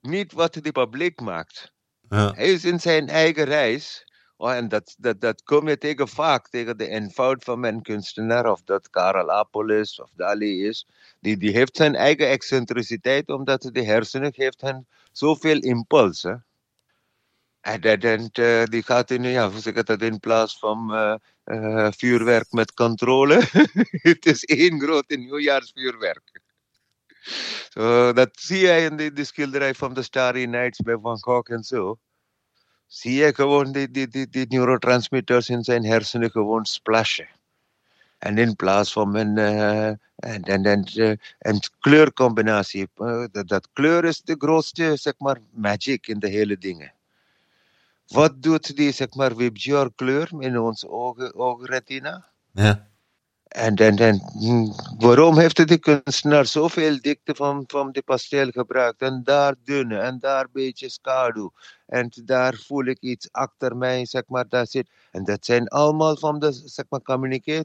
Niet 0.01 0.31
wat 0.33 0.53
de 0.53 0.71
publiek 0.71 1.21
maakt. 1.21 1.71
Ja, 2.09 2.31
Hij 2.33 2.51
is 2.51 2.65
in 2.65 2.79
zijn 2.79 3.07
eigen 3.09 3.43
reis. 3.45 4.07
Oh, 4.37 4.53
en 4.53 4.67
dat, 4.67 4.95
dat, 4.97 5.21
dat 5.21 5.43
kom 5.43 5.67
je 5.67 5.77
tegen 5.77 6.07
vaak, 6.07 6.49
tegen 6.49 6.77
de 6.77 6.87
eenvoud 6.87 7.43
van 7.43 7.59
mijn 7.59 7.81
kunstenaar, 7.81 8.51
of 8.51 8.61
dat 8.63 8.89
Karel 8.89 9.31
Appel 9.31 9.69
is, 9.69 9.99
of 10.01 10.09
Dali 10.15 10.67
is. 10.67 10.87
Die, 11.19 11.37
die 11.37 11.51
heeft 11.51 11.75
zijn 11.77 11.95
eigen 11.95 12.29
excentriciteit, 12.29 13.27
omdat 13.29 13.69
de 13.71 13.83
hersenen 13.83 14.33
geeft 14.33 14.61
hen 14.61 14.87
zoveel 15.11 15.59
impulsen. 15.59 16.45
En, 17.63 17.81
en, 17.81 17.99
en 17.99 18.29
eh, 18.31 18.63
die 18.63 18.83
gaat 18.83 19.11
in, 19.11 19.23
ja, 19.23 19.49
hoe 19.51 19.59
zeg 19.59 19.73
ik 19.73 19.85
dat, 19.85 20.01
in 20.01 20.19
plaats 20.19 20.59
van 20.59 20.93
eh, 20.93 21.15
eh, 21.43 21.91
vuurwerk 21.91 22.51
met 22.51 22.73
controle. 22.73 23.41
Het 24.09 24.25
is 24.25 24.43
één 24.43 24.79
grote 24.79 25.15
nieuwjaarsvuurwerk. 25.15 26.41
Zo, 27.69 28.13
dat 28.13 28.29
zie 28.31 28.59
je 28.59 28.81
in 28.89 28.97
de, 28.97 29.13
de 29.13 29.23
schilderij 29.23 29.73
van 29.73 29.93
de 29.93 30.01
Starry 30.01 30.45
Nights 30.45 30.79
bij 30.79 30.97
Van 31.01 31.19
Gogh 31.19 31.51
en 31.51 31.63
zo. 31.63 31.97
Zie 32.87 33.13
je 33.13 33.33
gewoon 33.33 33.71
die, 33.71 33.91
die, 33.91 34.07
die, 34.07 34.29
die 34.29 34.45
neurotransmitters 34.49 35.49
in 35.49 35.63
zijn 35.63 35.85
hersenen 35.85 36.31
gewoon 36.31 36.65
splashen. 36.65 37.27
En 38.17 38.37
in 38.37 38.55
plaats 38.55 38.91
van 38.91 39.15
een, 39.15 39.37
en, 40.15 40.43
en, 40.43 40.63
en, 40.63 40.87
een 41.39 41.59
kleurcombinatie. 41.79 42.87
dat, 43.31 43.47
dat 43.47 43.69
kleur 43.73 44.05
is 44.05 44.21
de 44.21 44.35
grootste, 44.37 44.95
zeg 44.95 45.13
maar, 45.17 45.37
magic 45.51 46.07
in 46.07 46.19
de 46.19 46.29
hele 46.29 46.57
dingen. 46.57 46.93
Wat 48.13 48.41
doet 48.41 48.75
die, 48.75 48.91
zeg 48.91 49.13
maar, 49.13 49.35
kleur 49.95 50.29
in 50.39 50.59
onze 50.59 50.89
ogen, 50.89 51.35
oogretina? 51.35 52.25
ja, 52.51 52.87
En, 53.47 53.75
en, 53.75 53.97
en 53.97 54.21
hm, 54.39 54.71
waarom 54.97 55.37
heeft 55.37 55.67
de 55.67 55.77
kunstenaar 55.77 56.45
zoveel 56.45 57.01
dikte 57.01 57.35
van, 57.35 57.63
van 57.67 57.91
de 57.91 58.01
pastel 58.01 58.49
gebruikt? 58.49 59.01
En 59.01 59.21
daar 59.23 59.55
dunne, 59.63 59.97
en 59.97 60.19
daar 60.19 60.43
een 60.43 60.49
beetje 60.53 60.89
schaduw. 60.89 61.51
En 61.85 62.11
daar 62.25 62.53
voel 62.53 62.85
ik 62.85 62.99
iets 62.99 63.31
achter 63.31 63.77
mij, 63.77 64.05
zeg 64.05 64.23
maar, 64.27 64.49
daar 64.49 64.67
zit. 64.67 64.89
En 65.11 65.23
dat 65.23 65.45
zijn 65.45 65.67
allemaal 65.67 66.17
van 66.17 66.39
de, 66.39 66.61
zeg 66.65 66.85
maar, 66.89 67.01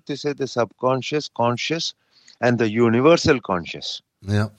tussen 0.04 0.36
de 0.36 0.46
subconscious, 0.46 1.32
conscious 1.32 1.94
en 2.38 2.56
de 2.56 2.70
universal 2.70 3.40
conscious. 3.40 4.02
ja. 4.18 4.52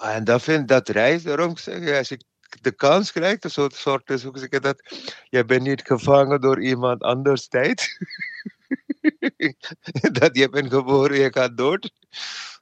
En 0.00 0.24
dat 0.24 0.42
vind 0.42 0.68
dat 0.68 0.88
reis, 0.88 1.22
daarom 1.22 1.56
zeg 1.56 1.78
ik, 1.78 1.96
als 1.96 2.10
ik 2.10 2.22
de 2.60 2.72
kans 2.72 3.12
krijg, 3.12 3.42
een 3.42 3.50
soort, 3.50 3.74
soort 3.74 4.22
hoe 4.22 4.38
zeg 4.38 4.48
ik 4.48 4.62
dat, 4.62 4.82
je 5.28 5.44
bent 5.44 5.62
niet 5.62 5.82
gevangen 5.82 6.40
door 6.40 6.62
iemand 6.62 7.02
anders 7.02 7.48
tijd. 7.48 7.98
dat 10.20 10.36
je 10.36 10.48
bent 10.50 10.72
geboren, 10.72 11.18
je 11.18 11.32
gaat 11.32 11.56
dood. 11.56 11.92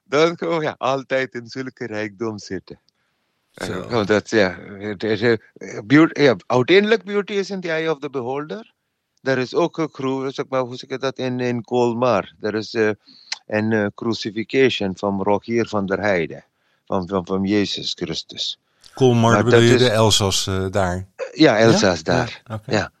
Dan 0.03 0.37
gewoon 0.37 0.61
ja, 0.61 0.75
altijd 0.77 1.33
in 1.33 1.47
zulke 1.47 1.85
rijkdom 1.85 2.37
zitten. 2.37 2.79
Zo. 3.51 3.81
Eh, 3.81 4.05
dat, 4.05 4.29
ja, 4.29 4.57
is, 4.97 5.21
eh, 5.21 5.37
beauty, 5.85 6.21
ja, 6.21 6.35
uiteindelijk 6.45 7.03
beauty 7.03 7.33
is 7.33 7.49
in 7.49 7.61
the 7.61 7.71
eye 7.71 7.91
of 7.91 7.99
the 7.99 8.09
beholder. 8.09 8.73
Er 9.21 9.37
is 9.37 9.55
ook 9.55 9.77
een 9.77 9.91
cru- 9.91 10.31
zeg 10.31 10.45
maar, 10.47 10.61
hoe 10.61 10.75
zeg 10.75 10.89
ik 10.89 10.99
dat, 10.99 11.17
in, 11.17 11.39
in 11.39 11.63
Colmar. 11.63 12.33
Er 12.39 12.55
is 12.55 12.73
eh, 12.73 12.91
een 13.45 13.71
eh, 13.71 13.85
crucifixion 13.95 14.97
van 14.97 15.21
Rogier 15.21 15.67
van 15.67 15.85
der 15.85 15.99
Heijden. 15.99 16.45
van, 16.85 17.07
van, 17.07 17.25
van 17.25 17.43
Jezus 17.43 17.93
Christus. 17.93 18.59
Colmar 18.99 19.31
Maar 19.31 19.43
bedoel 19.43 19.59
je 19.59 19.73
is- 19.73 19.81
de 19.81 19.89
Elzas 19.89 20.47
eh, 20.47 20.65
daar? 20.69 21.07
Ja, 21.33 21.57
Elsa's 21.57 22.03
daar. 22.03 22.41
Ja. 22.65 22.91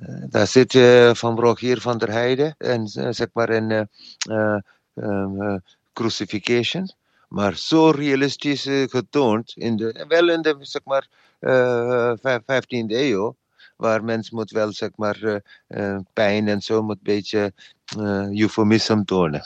Eh, 0.00 0.14
daar 0.28 0.46
zit 0.46 0.74
eh, 0.74 1.14
Van 1.14 1.38
Rogier 1.40 1.80
van 1.80 1.98
der 1.98 2.10
Heijden 2.10 2.54
en 2.58 2.90
eh, 2.94 3.08
zeg 3.10 3.26
maar 3.32 3.48
een 3.48 3.70
eh, 3.70 3.82
eh, 4.18 4.58
eh, 4.94 5.54
crucifixion. 5.92 6.90
Maar 7.28 7.56
zo 7.56 7.90
realistisch 7.90 8.66
eh, 8.66 8.82
getoond, 8.88 9.52
in 9.56 9.76
de, 9.76 10.04
wel 10.08 10.28
in 10.28 10.42
de 10.42 10.56
zeg 10.60 10.82
maar, 10.84 11.06
eh, 11.38 12.12
vijf- 12.22 12.42
15e 12.46 12.94
eeuw, 12.96 13.36
waar 13.76 14.04
mens 14.04 14.30
moet 14.30 14.50
wel 14.50 14.72
zeg 14.72 14.90
maar, 14.96 15.22
eh, 15.22 15.36
eh, 15.66 15.98
pijn 16.12 16.48
en 16.48 16.60
zo 16.62 16.82
moet 16.82 16.96
een 16.96 17.00
beetje 17.14 17.52
eh 17.98 18.40
eufemisme 18.40 19.04
tonen. 19.04 19.42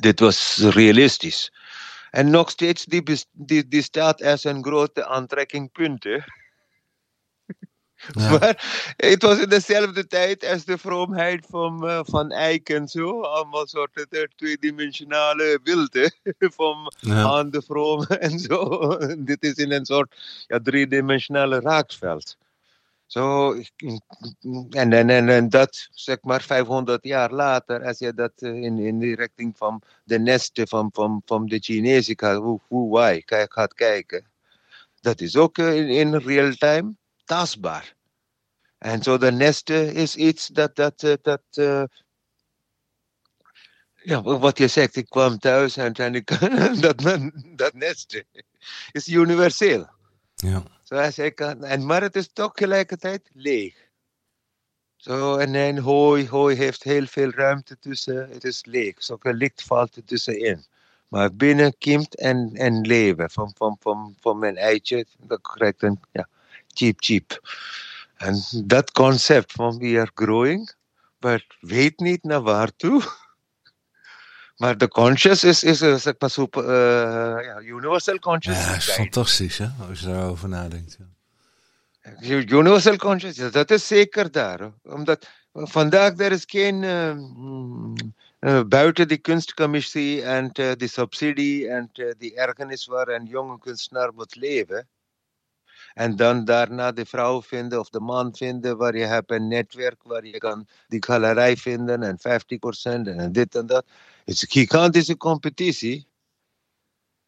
Dit 0.00 0.20
was 0.20 0.56
realistisch. 0.58 1.52
En 2.10 2.30
nog 2.30 2.50
steeds, 2.50 2.84
die, 2.84 3.02
die, 3.32 3.68
die 3.68 3.82
staat 3.82 4.22
als 4.22 4.44
een 4.44 4.64
grote 4.64 5.06
aantrekkingpunt. 5.06 6.04
hè. 6.04 6.18
Ja. 8.12 8.30
Maar 8.30 8.94
het 8.96 9.22
was 9.22 9.38
in 9.38 9.48
dezelfde 9.48 10.06
tijd 10.06 10.44
als 10.44 10.64
de 10.64 10.78
vroomheid 10.78 11.46
van, 11.48 11.88
eh, 11.88 12.00
van 12.04 12.30
Eyck 12.30 12.68
en 12.68 12.88
zo. 12.88 13.20
Allemaal 13.22 13.66
soorten 13.66 14.06
eh, 14.10 14.22
tweedimensionale 14.36 15.60
beelden 15.62 16.14
van 16.56 16.92
Ja. 16.98 17.22
aan 17.22 17.50
de 17.50 17.62
vroom 17.62 18.02
en 18.04 18.38
zo. 18.38 18.78
Dit 19.18 19.42
is 19.42 19.54
in 19.54 19.72
een 19.72 19.84
soort 19.86 20.44
ja, 20.46 20.60
driedimensionale 20.62 21.60
raakveld. 21.60 22.36
Zo, 23.10 23.52
en, 24.70 24.92
en, 24.92 25.10
en, 25.10 25.28
en 25.28 25.48
dat, 25.48 25.88
zeg 25.90 26.22
maar, 26.22 26.42
500 26.42 27.04
jaar 27.04 27.32
later, 27.32 27.84
als 27.84 27.98
je 27.98 28.14
dat 28.14 28.32
eh, 28.36 28.54
in, 28.54 28.78
in 28.78 28.98
de 28.98 29.14
richting 29.14 29.56
van 29.56 29.82
de 30.04 30.18
nesten 30.18 30.68
van, 30.68 30.90
van, 30.92 31.22
van 31.24 31.46
de 31.46 31.58
Chinezen 31.58 32.18
gaat, 32.18 32.36
hoe, 32.36 32.60
hoe 32.68 32.98
wij 32.98 33.22
gaat 33.26 33.74
kijken, 33.74 34.26
dat 35.00 35.20
is 35.20 35.36
ook 35.36 35.58
eh, 35.58 35.76
in, 35.76 35.88
in 35.88 36.14
real 36.14 36.52
time 36.52 36.94
tastbaar. 37.24 37.94
En 38.78 39.02
zo 39.02 39.18
de 39.18 39.32
nesten 39.32 39.94
is 39.94 40.16
iets 40.16 40.46
dat, 40.46 40.76
dat, 40.76 41.02
eh, 41.02 41.14
dat 41.22 41.42
ja, 43.94 44.22
wat 44.22 44.58
je 44.58 44.68
zegt, 44.68 44.96
ik 44.96 45.08
kwam 45.08 45.38
thuis 45.38 45.76
en, 45.76 45.92
en 45.92 46.14
ik, 46.14 46.40
dat, 46.80 47.20
dat 47.56 47.74
nesten 47.74 48.24
is 48.92 49.08
universeel. 49.08 49.88
Ja. 50.34 50.62
Zoals 50.90 51.18
ik 51.18 51.40
en, 51.40 51.86
maar 51.86 52.02
het 52.02 52.16
is 52.16 52.32
toch 52.32 52.52
tegelijkertijd 52.52 53.30
leeg. 53.32 53.74
Zo, 54.96 55.36
en, 55.36 55.54
en 55.54 55.78
hooi, 55.78 56.28
hooi 56.28 56.56
heeft 56.56 56.82
heel 56.82 57.06
veel 57.06 57.30
ruimte 57.30 57.78
tussen, 57.78 58.30
het 58.30 58.44
is 58.44 58.64
leeg. 58.64 59.02
Zo, 59.02 59.18
licht 59.22 59.62
valt 59.62 59.96
er 59.96 60.04
tussenin. 60.04 60.64
Maar 61.08 61.34
binnen 61.34 61.78
kiemt 61.78 62.16
en, 62.16 62.50
en 62.54 62.80
leven 62.80 63.30
van, 63.30 63.52
van, 63.56 63.76
van, 63.80 64.16
van 64.20 64.38
mijn 64.38 64.56
eitje, 64.56 65.06
dat 65.18 65.40
krijgt 65.40 65.82
een 65.82 66.00
ja, 66.12 66.28
cheap 66.66 66.94
cheap. 66.98 67.40
En 68.16 68.42
dat 68.64 68.90
concept 68.90 69.52
van 69.52 69.78
we 69.78 69.98
are 69.98 70.10
growing, 70.14 70.74
maar 71.18 71.46
weet 71.60 71.98
niet 71.98 72.22
naar 72.22 72.42
waartoe. 72.42 73.02
Maar 74.60 74.78
de 74.78 74.88
conscious 74.88 75.44
is, 75.44 75.64
is 75.64 75.80
eh, 75.80 75.94
zeg 75.94 76.14
maar 76.18 76.30
super, 76.30 76.64
eh, 76.64 77.44
ja, 77.44 77.60
universal 77.60 78.18
conscious. 78.18 78.64
Ja, 78.64 78.74
is 78.74 78.90
fantastisch 78.90 79.58
hè, 79.58 79.66
als 79.88 80.00
je 80.00 80.06
daarover 80.06 80.48
nadenkt. 80.48 80.98
Ja. 80.98 82.34
Universal 82.34 82.96
consciousness, 82.96 83.52
dat 83.52 83.70
is 83.70 83.86
zeker 83.86 84.30
daar. 84.30 84.60
hoor. 84.60 84.72
Omdat 84.82 85.28
vandaag 85.52 86.18
er 86.18 86.32
is 86.32 86.44
geen 86.46 86.84
eh, 88.38 88.60
buiten 88.68 89.08
die 89.08 89.18
kunstcommissie 89.18 90.22
en 90.22 90.50
die 90.76 90.88
subsidie 90.88 91.68
en 91.68 91.90
die 92.18 92.34
ergernis 92.34 92.86
waar 92.86 93.08
een 93.08 93.26
jonge 93.26 93.58
kunstenaar 93.58 94.14
moet 94.14 94.36
leven. 94.36 94.88
En 95.94 96.16
dan 96.16 96.44
daarna 96.44 96.92
de 96.92 97.06
vrouw 97.06 97.42
vinden 97.42 97.78
of 97.78 97.88
de 97.88 98.00
man 98.00 98.36
vinden 98.36 98.76
waar 98.76 98.96
je 98.96 99.04
hebt 99.04 99.30
een 99.30 99.48
netwerk 99.48 100.02
waar 100.02 100.24
je 100.24 100.38
kan 100.38 100.66
die 100.88 101.04
galerij 101.04 101.56
vinden 101.56 102.02
en 102.02 102.18
50% 102.18 102.22
en 102.82 103.32
dit 103.32 103.54
en 103.54 103.66
dat. 103.66 103.86
Het 104.24 104.34
is 104.34 104.42
een 104.42 104.48
gigantische 104.48 105.16
competitie. 105.16 106.08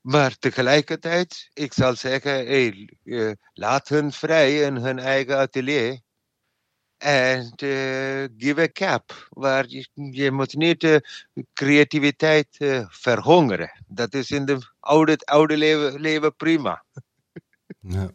Maar 0.00 0.38
tegelijkertijd, 0.38 1.50
ik 1.52 1.72
zal 1.72 1.96
zeggen, 1.96 2.32
hey, 2.32 2.88
eh, 3.04 3.30
laat 3.52 3.88
hun 3.88 4.12
vrij 4.12 4.60
in 4.60 4.76
hun 4.76 4.98
eigen 4.98 5.38
atelier. 5.38 6.00
En 6.96 7.52
eh, 7.56 8.24
give 8.36 8.60
a 8.60 8.68
cap. 8.72 9.28
Waar 9.30 9.68
je, 9.68 9.88
je 9.94 10.30
moet 10.30 10.54
niet 10.54 10.80
de 10.80 11.26
creativiteit 11.52 12.56
eh, 12.58 12.86
verhongeren. 12.88 13.84
Dat 13.86 14.14
is 14.14 14.30
in 14.30 14.44
de 14.44 14.58
oude, 14.80 15.18
oude 15.18 15.56
leven, 15.56 16.00
leven 16.00 16.36
prima. 16.36 16.84
Ja. 17.80 18.10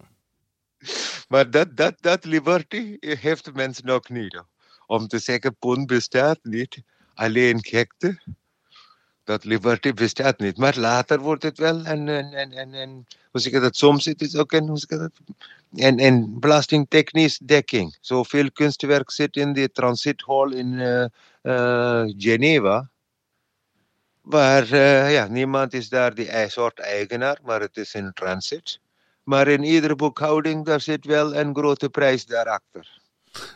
Maar 1.27 1.51
dat, 1.51 1.77
dat, 1.77 1.93
dat 2.01 2.25
liberty 2.25 2.97
heeft 2.99 3.53
mensen 3.53 3.85
nog 3.85 4.09
niet. 4.09 4.43
Om 4.85 5.07
te 5.07 5.19
zeggen, 5.19 5.55
pun 5.55 5.85
bestaat 5.85 6.39
niet. 6.41 6.81
Alleen 7.13 7.65
gekte. 7.65 8.21
Dat 9.23 9.43
liberty 9.43 9.93
bestaat 9.93 10.39
niet. 10.39 10.57
Maar 10.57 10.77
later 10.77 11.19
wordt 11.19 11.43
het 11.43 11.57
wel. 11.57 11.83
En, 11.83 12.07
en, 12.07 12.33
en, 12.33 12.51
en, 12.51 12.73
en 12.73 13.07
hoe 13.31 13.41
zeg 13.41 13.51
je 13.51 13.59
dat? 13.59 13.75
Soms 13.75 14.05
het 14.05 14.21
is 14.21 14.35
ook 14.35 14.51
een, 14.51 14.67
hoe? 14.67 15.09
En, 15.75 15.97
en 15.97 16.39
belastingtechnisch 16.39 17.37
dekking. 17.37 17.97
Zoveel 18.01 18.51
kunstwerk 18.51 19.11
zit 19.11 19.35
in 19.35 19.53
de 19.53 19.71
transithal 19.71 20.51
in 20.51 20.79
eh, 20.79 21.03
eh, 21.41 22.13
Geneva. 22.17 22.89
Waar 24.21 24.71
eh, 24.71 25.13
ja, 25.13 25.27
niemand 25.27 25.73
is 25.73 25.89
daar 25.89 26.15
die 26.15 26.49
soort 26.49 26.79
eigenaar, 26.79 27.39
maar 27.43 27.61
het 27.61 27.77
is 27.77 27.93
in 27.93 28.11
transit. 28.13 28.79
Maar 29.27 29.47
in 29.47 29.63
iedere 29.63 29.95
boekhouding, 29.95 30.65
daar 30.65 30.81
zit 30.81 31.05
wel 31.05 31.35
een 31.35 31.55
grote 31.55 31.89
prijs 31.89 32.25
daarachter. 32.25 32.87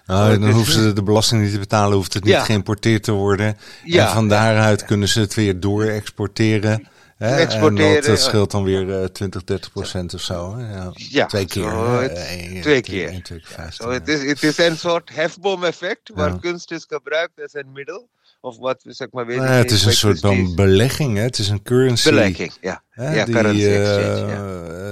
Nou, 0.06 0.26
Oh, 0.26 0.32
dan 0.32 0.42
dus- 0.42 0.54
hoeven 0.54 0.74
ze 0.74 0.94
de 0.94 1.04
belasting 1.04 1.42
niet 1.42 1.52
te 1.54 1.60
betalen, 1.60 1.96
hoeft 1.96 2.14
het 2.14 2.24
niet 2.24 2.34
Ja. 2.34 2.44
geïmporteerd 2.44 3.04
te 3.04 3.12
worden. 3.12 3.58
Ja. 3.84 4.08
En 4.08 4.14
van 4.14 4.28
daaruit 4.28 4.86
kunnen 4.86 5.08
ze 5.08 5.20
het 5.20 5.34
weer 5.34 5.60
door-exporteren. 5.60 6.88
hè. 7.18 7.36
Exporteren, 7.36 7.96
en 8.04 8.10
dat, 8.10 8.20
scheelt 8.20 8.52
dan 8.52 8.64
weer 8.64 9.02
eh 9.02 9.06
20, 9.08 9.44
30 9.44 9.72
procent 9.72 10.14
of 10.14 10.22
zo. 10.22 10.58
Hè? 10.58 10.74
Ja. 10.76 10.92
Ja, 10.94 11.26
twee 11.26 11.46
keer. 11.46 11.64
zo 11.70 11.96
hè. 11.96 12.02
het- 12.02 12.28
Eén- 12.30 12.62
twee 12.62 12.82
keer. 12.82 13.10
één, 13.10 13.22
twee 13.24 13.40
keer 13.40 13.48
vijftien, 13.52 13.86
Zo, 13.86 13.92
het, 13.92 14.08
is, 14.08 14.24
het 14.30 14.44
is 14.44 14.58
een 14.58 14.78
soort 14.78 15.10
hefboom-effect, 15.14 16.12
waar 16.14 16.30
Ja. 16.30 16.38
kunst 16.42 16.72
is 16.72 16.86
gebruikt 16.88 17.42
als 17.42 17.54
een 17.54 17.72
middel. 17.74 18.10
Of 18.44 18.58
wat, 18.58 18.82
zeg 18.88 19.08
maar, 19.12 19.26
weet 19.26 19.38
Nou 19.38 19.50
ja, 19.50 19.56
het 19.56 19.72
is 19.72 19.86
een 19.86 19.94
soort 19.94 20.20
van 20.20 20.56
belegging. 20.56 21.18
Hè? 21.18 21.24
Het 21.24 21.38
is 21.40 21.50
een 21.50 21.62
currency. 21.64 22.10
Belegging, 22.10 22.54
ja. 22.62 22.84
Hè, 22.90 23.14
Ja, 23.16 23.26
die, 23.26 23.34
currency 23.36 23.64
eh, 23.64 23.98
exchange, 24.00 24.36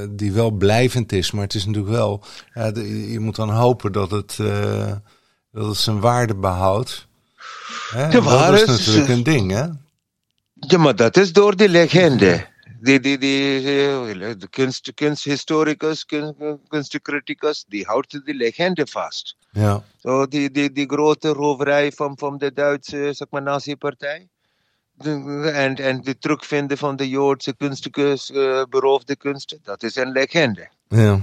die 0.09 0.31
wel 0.31 0.51
blijvend 0.51 1.11
is. 1.11 1.31
Maar 1.31 1.43
het 1.43 1.53
is 1.53 1.65
natuurlijk 1.65 1.93
wel. 1.93 2.23
Ja, 2.53 2.71
de- 2.71 3.11
je 3.11 3.19
moet 3.19 3.35
dan 3.35 3.49
hopen 3.49 3.91
dat 3.91 4.11
het, 4.11 4.37
eh, 4.39 4.91
dat 5.51 5.65
het 5.67 5.77
zijn 5.77 5.99
waarde 5.99 6.35
behoudt. 6.35 7.07
Hè? 7.89 8.09
dat 8.21 8.69
is 8.69 8.77
natuurlijk 8.85 9.09
een 9.09 9.23
ding, 9.23 9.51
hè? 9.51 9.65
Ja, 10.53 10.77
maar 10.77 10.95
dat 10.95 11.17
is 11.17 11.33
door 11.33 11.55
die 11.55 11.69
legende. 11.69 12.47
Die, 12.81 12.99
die, 12.99 13.17
die, 13.17 13.57
eh, 13.57 14.31
de 14.37 14.47
kunst, 14.49 14.91
kunsthistoricus, 14.93 16.05
kun- 16.05 16.59
kunstcriticus, 16.67 17.65
die 17.67 17.85
houdt 17.85 18.25
die 18.25 18.35
legende 18.35 18.87
vast. 18.87 19.35
Ja. 19.51 19.83
Zo, 19.97 20.27
die, 20.27 20.51
die, 20.51 20.71
die 20.71 20.85
grote 20.87 21.29
roverij 21.29 21.91
van, 21.91 22.17
van 22.17 22.37
de 22.37 22.53
Duitse 22.53 23.09
zeg 23.13 23.27
maar, 23.29 23.41
nazi-partij. 23.41 24.27
En, 24.99 25.75
en 25.75 26.01
de 26.01 26.17
terugvinden 26.17 26.77
van 26.77 26.95
de 26.95 27.09
Joodse 27.09 27.55
kunstkus, 27.55 28.31
eh, 28.31 28.63
beroofde 28.69 29.15
kunsten, 29.15 29.59
dat 29.63 29.83
is 29.83 29.95
een 29.95 30.11
legende. 30.11 30.69
ja. 30.87 31.21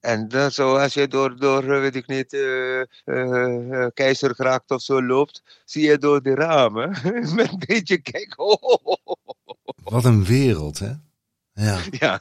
En 0.00 0.28
dan, 0.28 0.50
zo, 0.50 0.76
als 0.76 0.94
je 0.94 1.08
door, 1.08 1.36
door 1.36 1.62
eh, 1.62 1.80
weet 1.80 1.94
ik 1.94 2.06
niet, 2.06 2.32
eh, 2.32 3.86
Keizergracht 3.94 4.70
of 4.70 4.82
zo 4.82 5.02
loopt, 5.02 5.42
zie 5.64 5.86
je 5.86 5.98
door 5.98 6.22
de 6.22 6.34
ramen 6.34 6.88
met 7.36 7.52
een 7.52 7.62
beetje 7.66 7.98
kijk. 7.98 8.34
Oh. 8.36 8.96
Wat 9.84 10.04
een 10.04 10.24
wereld, 10.24 10.78
hè? 10.78 10.92
Ja. 11.54 11.80
Ja. 12.00 12.20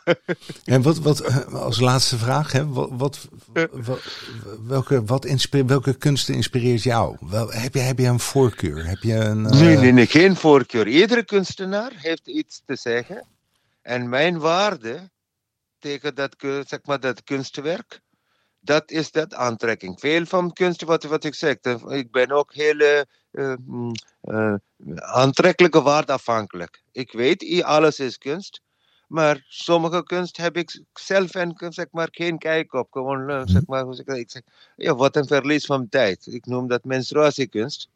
En 0.63 0.81
wat, 0.81 0.97
wat 0.97 1.19
eh, 1.19 1.53
als 1.53 1.79
laatste 1.79 2.17
vraag, 2.17 2.51
hè? 2.51 2.67
Wat, 2.67 2.89
wat, 2.91 3.27
wat, 3.71 4.01
welke, 4.67 5.03
wat 5.05 5.25
inspe- 5.25 5.65
welke 5.65 5.93
kunsten 5.93 6.35
inspireert 6.35 6.83
jou? 6.83 7.17
Wel, 7.19 7.51
heb, 7.51 7.73
je, 7.73 7.79
heb 7.79 7.99
je 7.99 8.07
een 8.07 8.19
voorkeur? 8.19 8.85
Heb 8.85 9.01
je 9.01 9.13
een. 9.13 9.45
eh, 9.45 9.59
Nee, 9.59 9.77
nee, 9.77 9.91
nee, 9.91 10.07
geen 10.07 10.35
voorkeur. 10.35 10.87
Iedere 10.87 11.23
kunstenaar 11.25 11.91
heeft 11.95 12.27
iets 12.27 12.61
te 12.65 12.75
zeggen. 12.75 13.27
En 13.81 14.09
mijn 14.09 14.39
waarde 14.39 15.11
tegen 15.79 16.15
dat, 16.15 16.35
zeg 16.39 16.79
maar, 16.83 16.99
dat 16.99 17.23
kunstwerk, 17.23 18.01
dat 18.59 18.91
is 18.91 19.11
dat 19.11 19.33
aantrekking. 19.33 19.99
Veel 19.99 20.25
van 20.25 20.53
kunst, 20.53 20.83
wat, 20.83 21.03
wat 21.03 21.23
ik 21.23 21.35
zeg, 21.35 21.55
ik 21.89 22.11
ben 22.11 22.31
ook 22.31 22.53
heel 22.53 23.05
eh, 23.31 23.53
mm, 23.65 23.91
aantrekkelijke 24.95 25.81
waarde 25.81 26.11
afhankelijk. 26.13 26.83
Ik 26.91 27.11
weet, 27.11 27.63
alles 27.63 27.99
is 27.99 28.17
kunst. 28.17 28.61
Maar 29.13 29.43
sommige 29.47 30.04
kunst 30.04 30.38
heb 30.38 30.58
ik 30.58 30.82
zelf 30.93 31.36
en, 31.36 31.56
zeg 31.69 31.86
maar, 31.91 32.08
geen 32.12 32.38
kijk 32.38 32.73
op. 32.73 32.88
Gewoon, 32.91 33.30
eh, 33.30 33.41
zeg 33.45 33.65
maar, 33.65 33.84
hoe 33.84 33.93
zeg 33.93 34.06
ik 34.06 34.32
zeg, 34.32 34.41
ja, 34.76 34.95
wat 34.95 35.15
een 35.15 35.28
verlies 35.28 35.65
van 35.65 35.89
tijd. 35.89 36.28
Ik 36.28 36.45
noem 36.45 36.67
dat 36.67 36.84
menstruatiekunst. 36.84 37.88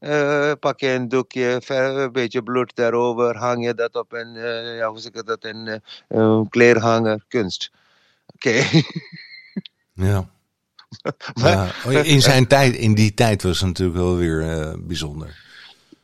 Uh, 0.00 0.52
pak 0.60 0.80
je 0.80 0.88
een 0.88 1.08
doekje, 1.08 1.62
een 1.66 2.12
beetje 2.12 2.42
bloed 2.42 2.74
daarover, 2.74 3.36
hang 3.36 3.64
je 3.64 3.74
dat 3.74 3.94
op 3.94 4.12
een, 4.12 4.34
uh, 4.34 4.76
ja, 4.76 4.88
hoe 4.88 4.98
zeg 4.98 5.12
ik 5.12 5.26
dat, 5.26 5.44
een 5.44 5.80
uh, 6.08 6.40
kleerhanger, 6.48 7.24
kunst. 7.28 7.70
Oké. 8.34 8.48
Okay. 8.48 8.84
ja. 10.08 10.28
maar, 11.42 11.76
ja. 11.88 12.02
In 12.02 12.20
zijn 12.20 12.46
tijd, 12.46 12.76
in 12.76 12.94
die 12.94 13.14
tijd 13.14 13.42
was 13.42 13.58
het 13.58 13.66
natuurlijk 13.66 13.98
wel 13.98 14.16
weer 14.16 14.74
bijzonder. 14.86 15.46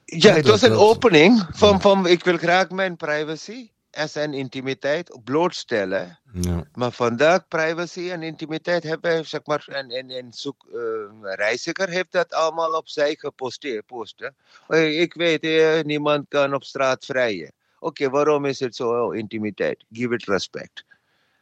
Ja, 0.04 0.34
het 0.34 0.46
was 0.46 0.62
een 0.62 0.76
opening 0.76 1.46
van, 1.50 1.80
van 1.80 2.06
ik 2.06 2.24
wil 2.24 2.36
graag 2.36 2.70
mijn 2.70 2.96
privacy 2.96 3.72
en 3.94 4.08
zijn 4.08 4.34
intimiteit 4.34 5.18
blootstellen. 5.24 6.18
Ja. 6.40 6.64
Maar 6.74 6.92
vandaag 6.92 7.48
privacy 7.48 8.10
en 8.10 8.22
intimiteit 8.22 8.82
hebben, 8.82 9.26
zeg 9.26 9.40
maar, 9.44 9.64
en, 9.68 9.90
en, 9.90 10.10
en 10.10 10.32
zoek, 10.32 10.66
uh, 10.72 10.80
reiziger 11.20 11.88
heeft 11.88 12.12
dat 12.12 12.32
allemaal 12.32 12.72
opzij 12.72 13.14
geposteerd. 13.14 13.86
Posten. 13.86 14.34
Ik 14.98 15.14
weet, 15.14 15.42
eh, 15.42 15.82
niemand 15.82 16.24
kan 16.28 16.54
op 16.54 16.64
straat 16.64 17.04
vrijen. 17.04 17.52
Oké, 17.78 18.02
okay, 18.02 18.10
waarom 18.10 18.44
is 18.44 18.60
het 18.60 18.76
zo 18.76 19.04
oh, 19.04 19.16
intimiteit? 19.16 19.84
Give 19.92 20.14
it 20.14 20.24
respect. 20.24 20.84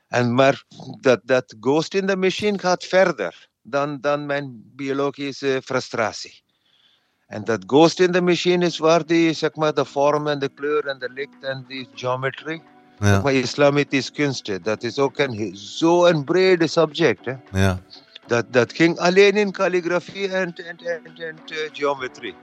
En 0.09 0.35
maar 0.35 0.65
dat, 1.01 1.21
dat 1.25 1.55
ghost 1.61 1.95
in 1.95 2.07
the 2.07 2.17
machine 2.17 2.59
gaat 2.59 2.85
verder 2.85 3.49
dan, 3.63 4.01
dan 4.01 4.27
mijn 4.27 4.63
biologische 4.65 5.61
frustratie. 5.65 6.42
En 7.33 7.45
dat 7.45 7.65
ghost 7.67 8.01
in 8.01 8.13
the 8.13 8.21
machine 8.21 8.65
is 8.65 8.79
waar 8.79 9.07
die, 9.07 9.33
zeg 9.33 9.55
maar, 9.55 9.75
de 9.75 9.85
vorm 9.85 10.27
en 10.29 10.39
de 10.39 10.49
kleur 10.49 10.87
en 10.87 10.99
de 10.99 11.09
licht 11.15 11.41
en 11.41 11.65
die 11.69 11.89
geometry. 11.95 12.63
Ja. 12.99 13.21
Maar 13.23 13.33
islamitisch 13.33 14.13
kunsten, 14.13 14.63
dat 14.63 14.83
is 14.83 14.99
ook 14.99 15.19
een 15.19 15.51
zo'n 15.57 16.25
brede 16.25 16.67
subject. 16.67 17.25
Hè? 17.25 17.35
Ja. 17.53 17.81
Dat, 18.27 18.45
dat 18.51 18.73
ging 18.73 18.99
alleen 18.99 19.37
in 19.37 19.53
calligrafie 19.53 20.29
en, 20.29 20.55
en, 20.55 20.77
en, 20.77 21.01
en 21.17 21.37
uh, 21.53 21.59
geometrie. 21.73 22.35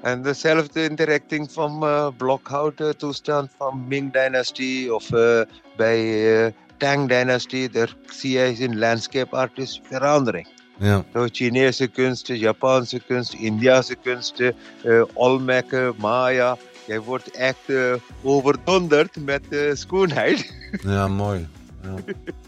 En 0.00 0.22
dezelfde 0.22 0.88
interacting 0.88 1.52
van 1.52 1.84
uh, 1.84 2.08
blokhouten 2.16 2.96
toestand 2.96 3.50
van 3.56 3.84
Ming-dynastie 3.88 4.94
of 4.94 5.10
uh, 5.10 5.40
bij 5.76 6.00
uh, 6.44 6.52
Tang-dynastie, 6.76 7.70
daar 7.70 7.96
zie 8.06 8.38
je 8.38 8.52
in 8.58 8.78
landscape 8.78 9.36
artist 9.36 9.80
verandering. 9.82 10.48
Ja. 10.78 11.04
Zo 11.12 11.26
Chinese 11.32 11.88
kunsten, 11.88 12.38
Japanse 12.38 13.00
kunsten, 13.06 13.38
Indiase 13.38 13.94
kunsten, 13.94 14.54
uh, 14.84 15.02
Olmekken, 15.12 15.94
Maya. 15.96 16.56
Jij 16.86 17.00
wordt 17.00 17.30
echt 17.30 17.58
uh, 17.66 17.94
overdonderd 18.22 19.16
met 19.16 19.42
uh, 19.50 19.74
schoonheid. 19.74 20.52
Ja, 20.82 21.08
mooi. 21.08 21.48
Ja. 21.82 21.94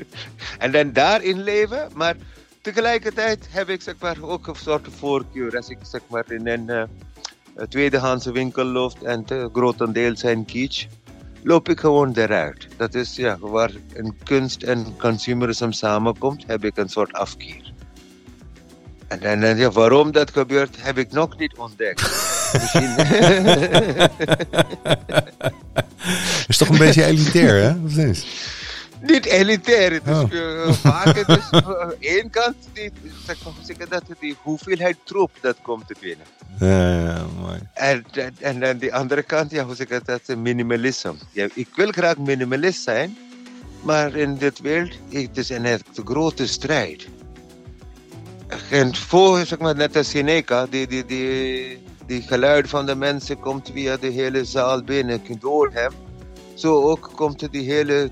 en 0.65 0.73
dan 0.73 0.93
daarin 0.93 1.43
leven, 1.43 1.89
maar 1.95 2.17
tegelijkertijd 2.61 3.47
heb 3.51 3.69
ik 3.69 3.83
zeg 3.83 3.95
maar, 4.01 4.17
ook 4.23 4.47
een 4.47 4.55
soort 4.55 4.89
voorkeur. 4.91 5.57
Als 5.57 5.69
ik 5.69 5.79
zeg 5.83 6.01
maar, 6.09 6.33
in 6.33 6.49
een 6.49 6.69
uh, 6.69 6.83
tweedehandse 7.69 8.33
winkel 8.33 8.65
loop 8.65 9.03
en 9.03 9.25
te 9.25 9.49
grotendeels 9.53 10.21
zijn 10.21 10.45
kitsch, 10.45 10.87
loop 11.43 11.69
ik 11.69 11.81
gewoon 11.81 12.13
eruit. 12.15 12.69
Dat 12.77 12.95
is 12.95 13.17
ja, 13.17 13.39
waar 13.39 13.71
een 13.95 14.15
kunst 14.25 14.63
en 14.63 14.97
consumerism 14.99 15.71
samenkomt, 15.71 16.45
heb 16.47 16.65
ik 16.65 16.77
een 16.77 16.89
soort 16.89 17.13
afkeer. 17.13 17.66
En, 19.09 19.21
en, 19.21 19.43
en 19.43 19.57
ja, 19.57 19.71
waarom 19.71 20.13
dat 20.13 20.31
gebeurt, 20.31 20.77
heb 20.79 20.99
ik 20.99 21.13
nog 21.13 21.39
niet 21.39 21.57
ontdekt. 21.57 22.01
Misschien. 22.61 22.97
is 26.49 26.57
toch 26.57 26.69
een 26.69 26.79
beetje 26.79 27.05
elitair, 27.05 27.63
hè? 27.63 27.81
Wat 27.81 27.97
is? 27.97 28.27
Niet 29.01 29.25
elitair. 29.25 29.93
Het 29.93 30.07
is 30.07 30.17
oh. 30.17 30.33
uh, 30.33 30.73
vaak 30.73 31.27
dus, 31.27 31.51
uh, 31.53 31.87
één 31.99 32.31
kant, 32.31 32.55
die, 32.73 32.93
zeg 33.63 33.77
dat 33.89 34.03
die 34.21 34.37
hoeveelheid 34.43 34.97
troep 35.05 35.31
dat 35.41 35.57
komt 35.63 35.87
te 35.87 35.95
binnen. 36.01 36.27
Ja, 36.59 37.01
ja, 37.01 37.27
mooi. 37.41 37.59
En, 37.75 38.05
en, 38.41 38.63
en 38.63 38.79
de 38.79 38.93
andere 38.93 39.23
kant, 39.23 39.51
ja, 39.51 39.65
hoe 39.65 39.75
zeg 39.75 39.89
ik 39.89 40.05
dat, 40.05 40.37
minimalisme. 40.37 41.15
Ja, 41.33 41.49
ik 41.55 41.69
wil 41.75 41.91
graag 41.91 42.17
minimalist 42.17 42.83
zijn, 42.83 43.17
maar 43.83 44.15
in 44.15 44.37
dit 44.37 44.61
wereld 44.61 44.93
het 45.11 45.37
is 45.37 45.49
een 45.49 45.81
grote 46.05 46.47
strijd. 46.47 47.07
En 48.71 48.97
voor, 48.97 49.47
zeg 49.47 49.59
maar, 49.59 49.77
net 49.77 49.97
als 49.97 50.11
Seneca, 50.11 50.67
die, 50.71 50.87
die, 50.87 51.05
die, 51.05 51.79
die 52.07 52.23
geluid 52.23 52.69
van 52.69 52.87
de 52.87 52.95
mensen 52.95 53.41
komt 53.41 53.71
via 53.73 53.97
de 53.97 54.09
hele 54.09 54.45
zaal 54.45 54.83
binnen 54.83 55.21
door 55.41 55.71
hem. 55.73 55.93
Zo 56.55 56.83
ook 56.83 57.11
komt 57.15 57.53
die 57.53 57.73
hele 57.73 58.11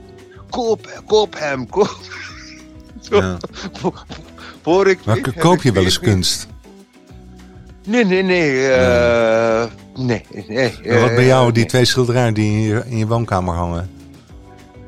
koop, 0.50 1.02
koop 1.06 1.38
hem, 1.38 1.68
koop. 1.68 1.98
Zo, 3.10 3.16
ja. 3.16 3.38
voor 4.62 4.88
ik 4.88 5.04
maar 5.04 5.32
koop 5.38 5.62
je 5.62 5.72
wel 5.72 5.84
eens 5.84 6.00
kunst? 6.00 6.46
Nee, 7.86 8.04
nee, 8.04 8.22
nee. 8.22 8.68
Uh, 8.68 9.64
nee, 9.94 10.24
nee. 10.48 10.78
Uh, 10.82 11.00
wat 11.00 11.14
bij 11.14 11.26
jou, 11.26 11.52
die 11.52 11.66
twee 11.66 11.84
schilderijen 11.84 12.34
die 12.34 12.52
in 12.52 12.60
je, 12.60 12.82
in 12.86 12.98
je 12.98 13.06
woonkamer 13.06 13.54
hangen? 13.54 13.90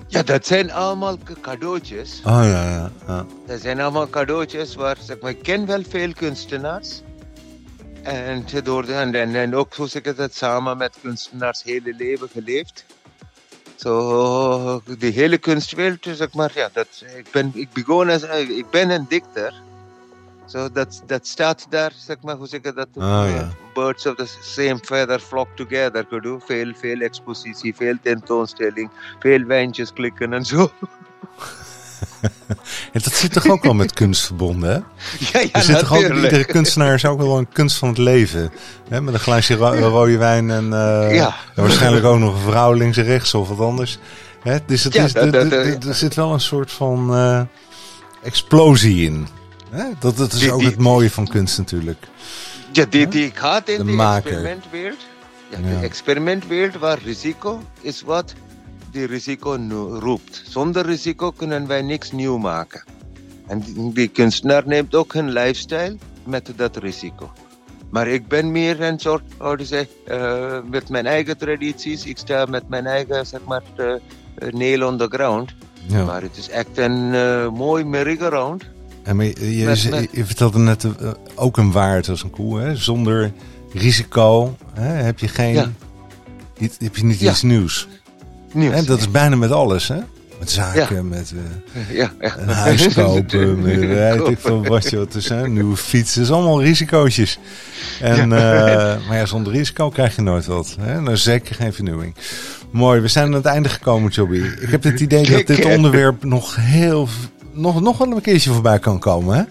Ja, 0.09 0.23
dat 0.23 0.47
zijn 0.47 0.73
allemaal 0.73 1.19
cadeautjes. 1.40 2.21
Oh 2.25 2.40
ja, 2.42 2.71
ja, 2.71 2.90
ja. 3.07 3.27
Dat 3.47 3.61
zijn 3.61 3.81
allemaal 3.81 4.09
cadeautjes 4.09 4.75
waar, 4.75 4.97
zeg 5.01 5.21
maar, 5.21 5.31
ik 5.31 5.42
ken 5.42 5.66
wel 5.66 5.83
veel 5.88 6.12
kunstenaars. 6.12 7.01
En, 8.03 8.45
door 8.64 8.87
de, 8.87 8.95
en, 8.95 9.14
en, 9.14 9.35
en 9.35 9.55
ook, 9.55 9.75
zeg 9.75 10.03
ik 10.03 10.16
dat, 10.16 10.35
samen 10.35 10.77
met 10.77 10.97
kunstenaars 11.03 11.62
hele 11.62 11.95
leven 11.95 12.29
geleefd. 12.29 12.85
Zo, 13.75 14.83
die 14.99 15.12
hele 15.12 15.38
kunstwereld, 15.38 16.07
zeg 16.11 16.33
maar, 16.33 16.53
ja, 16.55 16.69
dat, 16.73 17.05
ik, 17.16 17.31
ben, 17.31 17.51
ik, 17.55 17.73
begon 17.73 18.11
als, 18.11 18.23
ik 18.49 18.71
ben 18.71 18.90
een 18.90 19.07
dichter. 19.09 19.53
So 20.47 20.69
dat, 20.73 21.03
dat 21.07 21.27
staat 21.27 21.67
daar, 21.69 21.93
zeg 21.97 22.17
maar, 22.23 22.37
hoe 22.37 22.47
zeg 22.47 22.61
je 22.63 22.73
dat? 22.73 22.89
Ja. 22.93 23.49
Birds 23.75 24.07
of 24.07 24.15
the 24.15 24.27
same 24.41 24.79
feather 24.83 25.21
flock 25.21 25.49
together. 25.55 26.07
Kudu. 26.07 26.39
Veel, 26.47 26.73
veel 26.75 27.01
expositie, 27.01 27.75
veel 27.75 27.95
tentoonstelling, 28.03 28.91
veel 29.19 29.45
wijntjes 29.45 29.93
klikken 29.93 30.33
en 30.33 30.45
zo. 30.45 30.71
En 32.93 33.01
dat 33.03 33.13
zit 33.13 33.33
toch 33.33 33.49
ook 33.49 33.63
wel 33.63 33.75
met 33.75 33.93
kunst 33.93 34.27
verbonden, 34.27 34.71
hè? 34.71 34.77
Ja, 35.33 35.41
ja, 35.41 35.53
er 35.53 35.63
zit 35.63 35.79
toch 35.79 35.95
ook, 35.97 36.03
iedere 36.03 36.45
kunstenaar 36.45 36.95
is 36.95 37.05
ook 37.05 37.19
wel 37.19 37.39
een 37.39 37.49
kunst 37.53 37.77
van 37.77 37.89
het 37.89 37.99
leven. 37.99 38.53
Hè? 38.89 39.01
Met 39.01 39.15
een 39.15 39.21
glaasje 39.21 39.55
rode 39.55 40.17
wijn 40.17 40.51
en, 40.51 40.65
uh, 40.65 41.15
ja. 41.15 41.37
en 41.55 41.63
waarschijnlijk 41.63 42.05
ook 42.05 42.19
nog 42.19 42.35
een 42.35 42.51
vrouw 42.51 42.73
links 42.73 42.97
en 42.97 43.05
rechts 43.05 43.35
of 43.35 43.49
wat 43.49 43.61
anders. 43.61 43.99
Hè? 44.43 44.59
Dus 44.67 44.85
het 44.85 44.95
is, 44.95 45.15
er 45.15 45.95
zit 45.95 46.15
wel 46.15 46.33
een 46.33 46.41
soort 46.41 46.73
van 46.73 47.15
uh, 47.15 47.41
explosie 48.23 49.05
in. 49.05 49.29
Dat, 49.99 50.17
dat 50.17 50.33
is 50.33 50.39
die, 50.39 50.53
ook 50.53 50.63
het 50.63 50.79
mooie 50.79 51.11
van 51.11 51.27
kunst 51.27 51.59
natuurlijk. 51.59 52.07
Ja, 52.73 52.85
die, 52.85 53.09
die 53.09 53.31
gaat 53.35 53.69
in 53.69 53.87
de, 53.87 53.97
de 53.97 54.03
experimentwereld. 54.03 55.07
Ja, 55.51 55.59
ja. 55.59 55.79
De 55.79 55.85
experimentwereld 55.85 56.77
waar 56.77 56.99
risico 57.05 57.63
is 57.81 58.03
wat 58.03 58.35
die 58.91 59.07
risico 59.07 59.57
roept. 60.01 60.43
Zonder 60.49 60.87
risico 60.87 61.31
kunnen 61.31 61.67
wij 61.67 61.83
niks 61.83 62.13
nieuw 62.13 62.39
maken. 62.39 62.85
En 63.47 63.63
die 63.93 64.09
kunstenaar 64.09 64.63
neemt 64.67 64.95
ook 64.95 65.13
hun 65.13 65.31
lifestyle 65.33 65.97
met 66.25 66.53
dat 66.57 66.77
risico. 66.77 67.33
Maar 67.91 68.09
ik 68.09 68.29
ben 68.29 68.53
meer 68.53 68.81
een 68.81 68.99
soort, 68.99 69.23
hoe 69.39 69.65
zeg, 69.65 69.87
uh, 70.09 70.59
met 70.71 70.89
mijn 70.89 71.07
eigen 71.07 71.37
tradities. 71.37 72.05
Ik 72.05 72.19
sta 72.19 72.45
met 72.45 72.69
mijn 72.69 72.87
eigen, 72.87 73.27
zeg 73.27 73.41
maar, 73.45 73.63
uh, 73.77 73.95
nail 74.51 74.87
on 74.87 74.99
the 74.99 75.07
ground. 75.09 75.55
Ja. 75.87 76.05
Maar 76.05 76.23
het 76.23 76.37
is 76.37 76.49
echt 76.49 76.79
een 76.79 77.13
uh, 77.13 77.49
mooi 77.49 77.85
merry-go-round 77.85 78.65
en 79.07 79.19
je, 79.19 79.57
je, 79.57 80.09
je, 80.12 80.25
vertelde 80.25 80.59
net 80.59 80.85
uh, 80.85 81.11
ook 81.35 81.57
een 81.57 81.73
waard 81.73 82.09
als 82.09 82.23
een 82.23 82.31
koe. 82.31 82.61
Hè? 82.61 82.77
Zonder 82.77 83.33
risico 83.73 84.57
hè? 84.75 84.88
heb 84.88 85.19
je 85.19 85.29
geen. 85.29 85.55
Ja. 85.55 85.71
Niet, 86.59 86.77
heb 86.79 86.97
je 86.97 87.05
niet 87.05 87.21
iets 87.21 87.42
nieuws. 87.42 87.88
nieuws 88.53 88.75
hè? 88.75 88.85
Dat 88.85 88.99
is 88.99 89.11
bijna 89.11 89.37
met 89.37 89.51
alles, 89.51 89.88
hè? 89.88 89.99
Met 90.38 90.51
zaken, 90.51 91.09
met 91.09 91.33
uh, 91.35 91.97
ja, 91.97 92.12
een 92.19 92.49
huis 92.49 92.88
kopen, 92.95 93.62
met 93.62 93.79
weet 93.79 94.29
ik 94.29 94.38
veel 94.38 94.64
wat 94.64 94.90
je 94.90 94.97
wat 94.97 95.14
is, 95.14 95.29
hè? 95.29 95.49
nieuwe 95.49 95.77
fietsen. 95.77 96.21
Dat 96.21 96.31
is 96.31 96.37
allemaal 96.37 96.62
risicootjes. 96.62 97.38
En, 98.01 98.23
uh, 98.23 98.29
maar 99.09 99.16
ja, 99.16 99.27
zonder 99.27 99.53
risico 99.53 99.88
krijg 99.88 100.16
je 100.16 100.23
nooit 100.23 100.47
wat. 100.47 100.77
Hè? 100.81 101.01
Nou, 101.01 101.16
zeker 101.16 101.55
geen 101.55 101.73
vernieuwing. 101.73 102.14
Mooi, 102.71 103.01
we 103.01 103.09
zijn 103.09 103.27
aan 103.27 103.33
het 103.33 103.45
einde 103.45 103.69
gekomen, 103.69 104.11
Jobby. 104.11 104.42
Ik 104.61 104.71
heb 104.71 104.83
het 104.83 105.01
idee 105.01 105.31
dat 105.31 105.47
dit 105.47 105.64
onderwerp 105.64 106.25
nog 106.25 106.57
heel 106.61 107.09
nog, 107.57 107.81
nog 107.81 107.99
wel 107.99 108.11
een 108.11 108.21
keertje 108.21 108.51
voorbij 108.51 108.79
kan 108.79 108.99
komen. 108.99 109.37
Hè? 109.37 109.42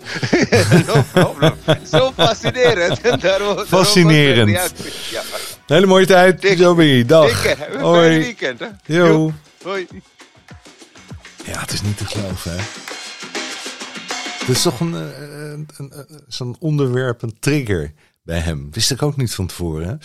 no 0.94 1.04
problem. 1.14 1.54
Zo 1.92 2.12
fascinerend. 2.12 3.00
fascinerend. 3.68 4.50
Ja. 5.12 5.22
Hele 5.66 5.86
mooie 5.86 6.06
tijd, 6.06 6.42
Joby. 6.42 7.06
Dag. 7.06 7.56
Hoi. 7.80 8.20
weekend. 8.20 8.60
Hè? 8.60 9.00
Hoi. 9.64 9.88
Ja, 11.46 11.60
het 11.60 11.72
is 11.72 11.82
niet 11.82 11.98
te 11.98 12.06
geloven, 12.06 12.52
hè. 12.52 12.64
Het 14.40 14.56
is 14.56 14.62
toch 14.62 14.80
een, 14.80 14.94
een, 14.94 15.68
een, 15.78 15.92
een 15.96 16.22
zo'n 16.28 16.56
onderwerp, 16.60 17.22
een 17.22 17.40
trigger 17.40 17.94
bij 18.24 18.40
hem. 18.40 18.68
Wist 18.72 18.92
ik 18.92 19.02
ook 19.02 19.18
niet 19.18 19.36
van 19.36 19.48
tevoren. 19.48 19.88
Hè? 19.88 19.96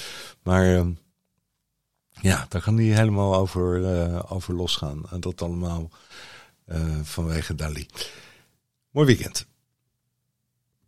Maar 0.43 0.77
ehm, 0.77 0.91
ja, 2.20 2.47
daar 2.49 2.62
kan 2.62 2.77
hij 2.77 2.85
helemaal 2.85 3.35
over, 3.35 3.79
uh, 3.79 4.20
over 4.29 4.55
losgaan. 4.55 5.03
En 5.11 5.20
dat 5.20 5.43
allemaal 5.43 5.91
vanwege 7.05 7.55
Dali. 7.55 7.87
Mooi 8.93 9.07
weekend. 9.07 9.50